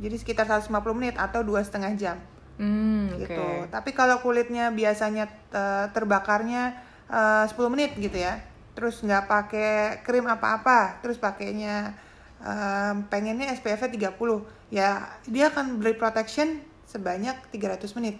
Jadi 0.00 0.16
sekitar 0.16 0.48
150 0.48 0.72
menit 0.96 1.14
atau 1.18 1.44
dua 1.44 1.60
setengah 1.60 1.92
jam 1.98 2.18
Hmm, 2.60 3.16
gitu. 3.16 3.46
Tapi 3.72 3.90
kalau 3.96 4.20
kulitnya 4.20 4.68
biasanya 4.70 5.26
eh, 5.50 5.86
terbakarnya 5.90 6.76
eh, 7.08 7.44
10 7.48 7.72
menit 7.72 7.96
gitu 7.96 8.14
ya. 8.20 8.38
Terus 8.72 9.00
nggak 9.04 9.24
pakai 9.28 10.00
krim 10.04 10.24
apa-apa, 10.28 11.00
terus 11.00 11.16
pakainya 11.16 11.96
eh, 12.44 12.94
pengennya 13.08 13.50
SPF-nya 13.56 14.14
30. 14.14 14.72
Ya, 14.72 15.10
dia 15.28 15.52
akan 15.52 15.80
beri 15.80 15.96
protection 15.96 16.60
sebanyak 16.88 17.34
300 17.50 17.96
menit. 17.98 18.16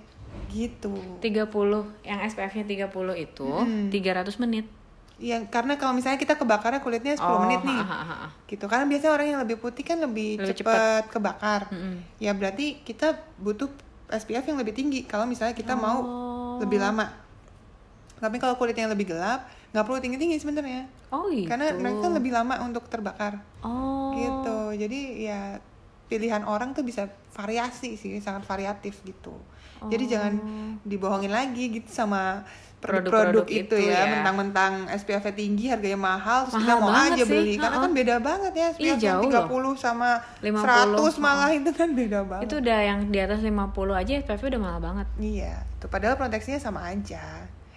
Gitu. 0.49 0.93
30 1.21 2.09
yang 2.09 2.19
SPF-nya 2.25 2.65
30 2.89 2.89
itu 3.21 3.49
Mm-mm. 3.49 3.93
300 3.93 4.43
menit. 4.43 4.67
Ya, 5.23 5.39
karena 5.47 5.79
kalau 5.79 5.95
misalnya 5.95 6.19
kita 6.19 6.35
kebakarnya 6.35 6.83
kulitnya 6.83 7.15
10 7.15 7.23
Oh, 7.23 7.47
menit 7.47 7.63
nih. 7.63 7.79
ha, 7.79 7.87
ha, 7.87 8.05
ha. 8.05 8.29
Gitu. 8.45 8.67
Karena 8.67 8.91
biasanya 8.91 9.13
orang 9.15 9.27
yang 9.31 9.41
lebih 9.41 9.57
putih 9.57 9.87
kan 9.87 10.03
lebih, 10.03 10.43
Lebih 10.43 10.59
cepat 10.59 11.07
kebakar. 11.09 11.71
Mm-mm. 11.71 12.03
Ya 12.19 12.35
berarti 12.35 12.83
kita 12.83 13.15
butuh 13.39 13.71
SPF 14.11 14.43
yang 14.45 14.59
lebih 14.59 14.75
tinggi 14.75 15.07
kalau 15.07 15.23
misalnya 15.25 15.55
kita 15.55 15.73
mau 15.73 16.03
Oh. 16.03 16.59
lebih 16.59 16.83
lama. 16.83 17.07
Tapi 18.19 18.37
kalau 18.37 18.55
kulit 18.55 18.75
yang 18.75 18.91
lebih 18.91 19.09
gelap, 19.09 19.47
nggak 19.71 19.83
perlu 19.83 19.99
tinggi-tinggi 19.99 20.37
sebenarnya. 20.37 20.91
Oh 21.09 21.31
gitu. 21.31 21.47
Karena 21.47 21.71
mereka 21.71 22.07
lebih 22.09 22.31
lama 22.31 22.59
untuk 22.61 22.87
terbakar. 22.87 23.39
Oh. 23.63 24.11
Gitu. 24.13 24.59
Jadi 24.77 25.01
ya 25.23 25.63
pilihan 26.13 26.45
orang 26.45 26.77
tuh 26.77 26.85
bisa 26.85 27.09
variasi 27.33 27.97
sih, 27.97 28.21
sangat 28.21 28.45
variatif 28.45 29.01
gitu. 29.09 29.33
Jadi 29.89 30.05
Oh. 30.05 30.11
jangan 30.13 30.33
dibohongin 30.85 31.33
lagi 31.33 31.73
gitu 31.73 31.89
sama 31.89 32.45
Produk-produk 32.83 33.47
itu, 33.47 33.79
itu 33.79 33.95
ya, 33.95 34.03
ya. 34.03 34.11
mentang-mentang 34.11 34.91
SPF 34.91 35.31
tinggi 35.39 35.71
harganya 35.71 36.03
mahal, 36.03 36.51
terus 36.51 36.67
kita 36.67 36.75
Mahal 36.75 36.83
mau 36.83 36.91
banget 36.91 37.15
aja 37.15 37.23
sih, 37.23 37.31
beli 37.31 37.55
karena 37.55 37.71
ha-ha. 37.71 37.85
kan 37.87 37.93
beda 37.95 38.17
banget 38.19 38.53
ya 38.59 38.67
SPF 38.75 38.83
yang 38.83 38.99
jauh 38.99 39.31
30 39.31 39.79
sama 39.79 40.11
50, 40.43 40.99
100 40.99 41.23
malah 41.23 41.51
itu 41.55 41.71
kan 41.71 41.89
beda 41.95 42.19
banget. 42.27 42.45
Itu 42.51 42.55
udah 42.59 42.79
yang 42.83 43.01
di 43.15 43.19
atas 43.23 43.39
50 43.39 43.95
aja 43.95 44.13
SPF 44.19 44.43
udah 44.51 44.61
mahal 44.67 44.81
banget. 44.83 45.07
Iya, 45.15 45.55
itu 45.63 45.87
padahal 45.87 46.15
proteksinya 46.19 46.59
sama 46.59 46.81
aja. 46.91 47.23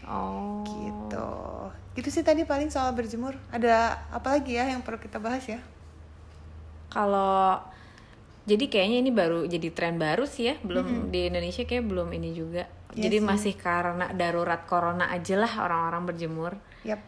Oh. 0.10 0.65
Gitu. 0.65 1.30
Gitu 2.02 2.10
sih 2.10 2.26
tadi 2.26 2.41
paling 2.41 2.74
soal 2.74 2.89
berjemur. 2.98 3.38
Ada 3.54 4.10
apa 4.10 4.41
lagi 4.41 4.58
ya 4.58 4.65
yang 4.65 4.82
perlu 4.82 4.98
kita 4.98 5.21
bahas 5.21 5.45
ya? 5.45 5.62
Kalau 6.89 7.62
jadi 8.45 8.65
kayaknya 8.69 8.97
ini 9.01 9.12
baru 9.12 9.49
jadi 9.49 9.73
tren 9.73 9.97
baru 9.97 10.29
sih 10.29 10.53
ya, 10.53 10.55
belum 10.62 11.10
di 11.10 11.34
Indonesia 11.34 11.65
kayak 11.65 11.86
belum 11.89 12.13
ini 12.13 12.29
juga. 12.38 12.69
Iya 12.93 13.10
jadi 13.10 13.17
sih. 13.17 13.25
masih 13.25 13.53
karena 13.58 14.13
darurat 14.13 14.69
corona 14.69 15.10
aja 15.10 15.36
lah 15.36 15.49
orang-orang 15.65 16.13
berjemur. 16.13 16.53
Yap. 16.86 17.01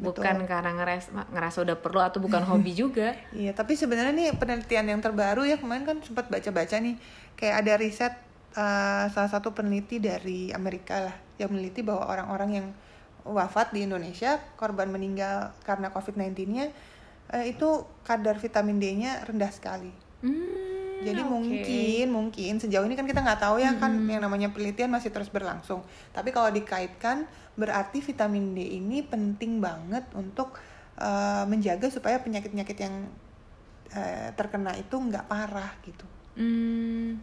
Bukan 0.00 0.48
karena 0.48 0.72
ngeres, 0.72 1.12
ngerasa 1.12 1.60
udah 1.60 1.76
perlu 1.76 2.00
atau 2.00 2.24
bukan 2.24 2.40
hobi 2.50 2.72
juga. 2.72 3.12
Iya, 3.36 3.52
tapi 3.52 3.76
sebenarnya 3.76 4.16
nih 4.16 4.28
penelitian 4.40 4.88
yang 4.88 5.00
terbaru 5.04 5.44
ya 5.44 5.60
kemarin 5.60 5.84
kan 5.84 5.96
sempat 6.00 6.32
baca-baca 6.32 6.80
nih 6.80 6.96
kayak 7.36 7.54
ada 7.60 7.72
riset 7.76 8.16
eh, 8.56 9.04
salah 9.12 9.30
satu 9.30 9.52
peneliti 9.52 10.00
dari 10.00 10.48
Amerika 10.56 11.12
lah 11.12 11.16
yang 11.36 11.52
meneliti 11.52 11.84
bahwa 11.84 12.08
orang-orang 12.08 12.50
yang 12.56 12.66
wafat 13.28 13.76
di 13.76 13.84
Indonesia 13.84 14.40
korban 14.56 14.88
meninggal 14.88 15.52
karena 15.68 15.92
COVID-19-nya 15.92 16.72
eh, 17.36 17.44
itu 17.52 17.84
kadar 18.08 18.40
vitamin 18.40 18.80
D-nya 18.80 19.28
rendah 19.28 19.52
sekali. 19.52 20.09
Hmm, 20.20 21.00
Jadi 21.00 21.20
oke. 21.24 21.30
mungkin 21.32 22.06
mungkin 22.12 22.52
sejauh 22.60 22.84
ini 22.84 22.92
kan 22.92 23.08
kita 23.08 23.24
nggak 23.24 23.40
tahu 23.40 23.56
ya 23.56 23.72
kan 23.76 24.04
yang 24.04 24.20
namanya 24.20 24.52
penelitian 24.52 24.92
masih 24.92 25.08
terus 25.08 25.32
berlangsung. 25.32 25.80
Tapi 26.12 26.28
kalau 26.28 26.52
dikaitkan 26.52 27.24
berarti 27.56 28.00
vitamin 28.00 28.52
D 28.52 28.60
ini 28.76 29.00
penting 29.00 29.64
banget 29.64 30.04
untuk 30.12 30.60
eh, 31.00 31.44
menjaga 31.48 31.88
supaya 31.88 32.20
penyakit-penyakit 32.20 32.76
yang 32.76 33.08
eh, 33.90 34.28
terkena 34.36 34.76
itu 34.76 34.92
nggak 34.92 35.24
parah 35.24 35.72
gitu. 35.82 36.04
Hmm, 36.36 37.16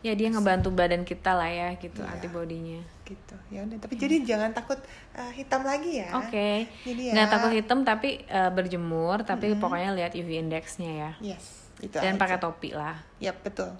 ya 0.00 0.14
dia 0.14 0.30
ngebantu 0.30 0.70
badan 0.70 1.02
kita 1.02 1.34
lah 1.34 1.50
ya 1.50 1.74
gitu 1.76 2.00
Iya. 2.00 2.14
antibodinya. 2.14 2.80
Gitu. 3.02 3.34
Ya 3.50 3.66
udah. 3.66 3.78
Tapi 3.82 3.94
jadi 3.98 4.22
jangan 4.22 4.54
takut 4.54 4.78
eh, 5.18 5.32
hitam 5.34 5.66
lagi 5.66 5.98
ya. 5.98 6.14
Oke. 6.14 6.70
Jadi 6.86 7.10
ya. 7.10 7.12
Nggak 7.18 7.28
takut 7.28 7.50
hitam 7.50 7.82
tapi 7.82 8.22
eh, 8.22 8.50
berjemur 8.54 9.26
tapi 9.26 9.58
pokoknya 9.58 9.98
lihat 9.98 10.14
UV 10.14 10.30
indexnya 10.38 10.90
ya. 10.94 11.34
Yes. 11.34 11.65
Itu 11.78 11.96
Dan 11.96 12.14
aja. 12.14 12.20
pakai 12.20 12.38
topi 12.38 12.70
lah. 12.70 12.96
Yap 13.18 13.42
betul. 13.42 13.70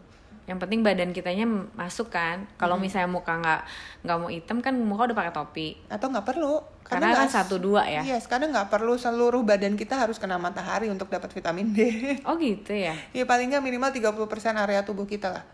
Yang 0.46 0.58
penting 0.62 0.80
badan 0.80 1.10
kitanya 1.10 1.42
masuk 1.74 2.06
kan. 2.08 2.46
Kalau 2.54 2.76
misalnya 2.76 3.08
muka 3.08 3.34
nggak 3.34 3.60
nggak 4.02 4.16
mau 4.16 4.28
hitam 4.28 4.58
kan 4.60 4.74
muka 4.76 5.10
udah 5.10 5.16
pakai 5.16 5.32
topi. 5.32 5.68
Atau 5.86 6.06
nggak 6.08 6.22
perlu. 6.24 6.62
Karena 6.82 7.10
kan 7.10 7.26
nggak- 7.26 7.34
satu 7.34 7.58
dua 7.58 7.82
ya. 7.84 7.98
Iya, 8.00 8.16
sekarang 8.16 8.52
nggak 8.52 8.68
perlu 8.68 8.94
seluruh 8.94 9.42
badan 9.42 9.74
kita 9.74 9.96
harus 9.96 10.16
kena 10.16 10.36
matahari 10.36 10.86
untuk 10.86 11.08
dapat 11.08 11.28
vitamin 11.28 11.72
D. 11.72 11.78
Oh 12.22 12.36
gitu 12.36 12.70
ya. 12.70 12.94
Ya 13.10 13.24
paling 13.24 13.50
nggak 13.50 13.58
minimal 13.60 13.90
30% 13.90 14.22
area 14.56 14.80
tubuh 14.80 15.02
kita 15.04 15.32
lah. 15.32 15.44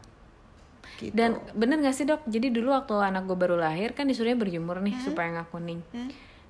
Gitu. 0.95 1.11
Dan 1.11 1.35
bener 1.51 1.81
gak 1.81 1.97
sih 1.97 2.05
dok? 2.05 2.23
Jadi 2.25 2.53
dulu 2.53 2.71
waktu 2.71 2.95
anak 2.95 3.25
gue 3.25 3.35
baru 3.35 3.57
lahir 3.57 3.91
kan 3.91 4.05
disuruhnya 4.05 4.37
berjemur 4.37 4.79
nih 4.79 4.93
Hmm. 4.93 5.03
supaya 5.03 5.29
nggak 5.33 5.49
kuning. 5.51 5.81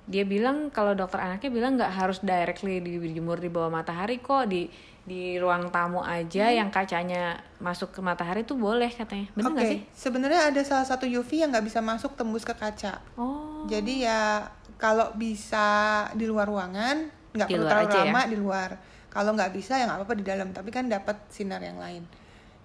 Dia 0.03 0.27
bilang 0.27 0.67
kalau 0.67 0.91
dokter 0.91 1.17
anaknya 1.17 1.47
bilang 1.49 1.73
nggak 1.73 1.89
harus 1.89 2.19
directly 2.19 2.77
dijemur 2.77 3.39
di 3.39 3.47
bawah 3.47 3.71
matahari 3.71 4.19
kok 4.19 4.45
di 4.45 4.67
di 5.03 5.35
ruang 5.35 5.67
tamu 5.67 5.99
aja 5.99 6.47
Hmm. 6.47 6.57
yang 6.57 6.69
kacanya 6.69 7.35
masuk 7.59 7.91
ke 7.91 7.99
matahari 7.99 8.41
tuh 8.41 8.55
boleh 8.55 8.87
katanya. 8.87 9.27
Bener 9.33 9.51
Oke, 9.51 9.55
nggak 9.55 9.67
sih? 9.67 9.79
sebenarnya 9.91 10.47
ada 10.47 10.61
salah 10.63 10.87
satu 10.87 11.03
UV 11.03 11.43
yang 11.43 11.51
nggak 11.51 11.67
bisa 11.67 11.79
masuk 11.79 12.15
tembus 12.15 12.41
ke 12.41 12.55
kaca. 12.55 13.03
Oh. 13.15 13.67
Jadi 13.67 14.07
ya 14.07 14.47
kalau 14.77 15.11
bisa 15.13 15.67
di 16.11 16.23
luar 16.23 16.47
ruangan, 16.47 17.07
nggak 17.31 17.47
perlu 17.47 17.67
terlalu 17.67 17.87
aja 17.87 17.97
ya? 17.99 18.03
lama 18.07 18.21
di 18.25 18.37
luar. 18.37 18.69
Kalau 19.07 19.31
nggak 19.31 19.51
bisa 19.51 19.75
ya 19.75 19.85
nggak 19.85 19.99
apa-apa 19.99 20.15
di 20.15 20.25
dalam, 20.25 20.47
tapi 20.49 20.69
kan 20.69 20.87
dapat 20.87 21.19
sinar 21.27 21.59
yang 21.59 21.77
lain. 21.77 22.07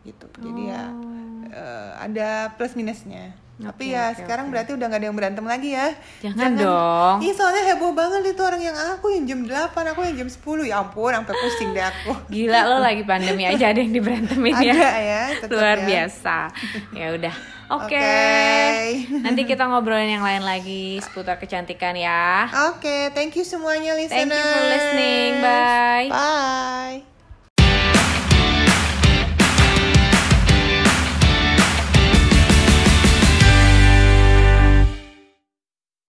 Gitu. 0.03 0.27
Jadi 0.39 0.63
ya 0.65 0.95
eh, 1.49 1.91
ada 1.99 2.55
plus 2.55 2.73
minusnya. 2.73 3.35
Tapi 3.59 3.91
ya 3.91 4.15
oke, 4.15 4.23
sekarang 4.23 4.47
oke. 4.47 4.53
berarti 4.55 4.71
udah 4.79 4.87
nggak 4.87 5.01
ada 5.03 5.07
yang 5.11 5.19
berantem 5.19 5.47
lagi 5.51 5.71
ya. 5.75 5.89
Jangan 6.23 6.51
dong. 6.55 7.17
Ih 7.27 7.35
soalnya 7.35 7.63
heboh 7.75 7.91
banget 7.91 8.23
itu 8.31 8.43
orang 8.47 8.63
yang 8.63 8.77
aku 8.95 9.11
yang 9.11 9.25
jam 9.27 9.41
8, 9.43 9.75
aku 9.75 10.01
yang 10.07 10.17
jam 10.23 10.29
10. 10.31 10.71
Ya 10.71 10.77
ampun, 10.79 11.11
sampai 11.11 11.35
pusing 11.35 11.71
deh 11.75 11.83
aku. 11.83 12.13
Gila 12.35 12.61
lo 12.71 12.79
lagi 12.79 13.03
pandemi 13.03 13.51
aja 13.51 13.75
ada 13.75 13.81
yang 13.83 13.91
diberantemin 13.91 14.55
ya. 14.63 14.75
Ada 14.79 14.91
ya, 15.03 15.23
Luar 15.51 15.79
ya. 15.83 15.87
biasa. 15.91 16.37
Ya 16.95 17.07
udah. 17.19 17.35
Oke. 17.83 17.99
Oke. 17.99 19.21
Nanti 19.27 19.43
kita 19.45 19.69
ngobrolin 19.69 20.09
yang 20.09 20.25
lain 20.25 20.41
lagi 20.47 21.03
seputar 21.05 21.37
kecantikan 21.37 21.93
ya. 21.99 22.49
Oke, 22.73 23.13
thank 23.13 23.37
you 23.37 23.45
semuanya 23.45 23.93
listeners. 23.93 24.25
Thank 24.25 24.33
you 24.33 24.45
for 24.47 24.65
listening. 24.71 25.31
Bye. 25.43 26.09
Bye. 26.09 27.18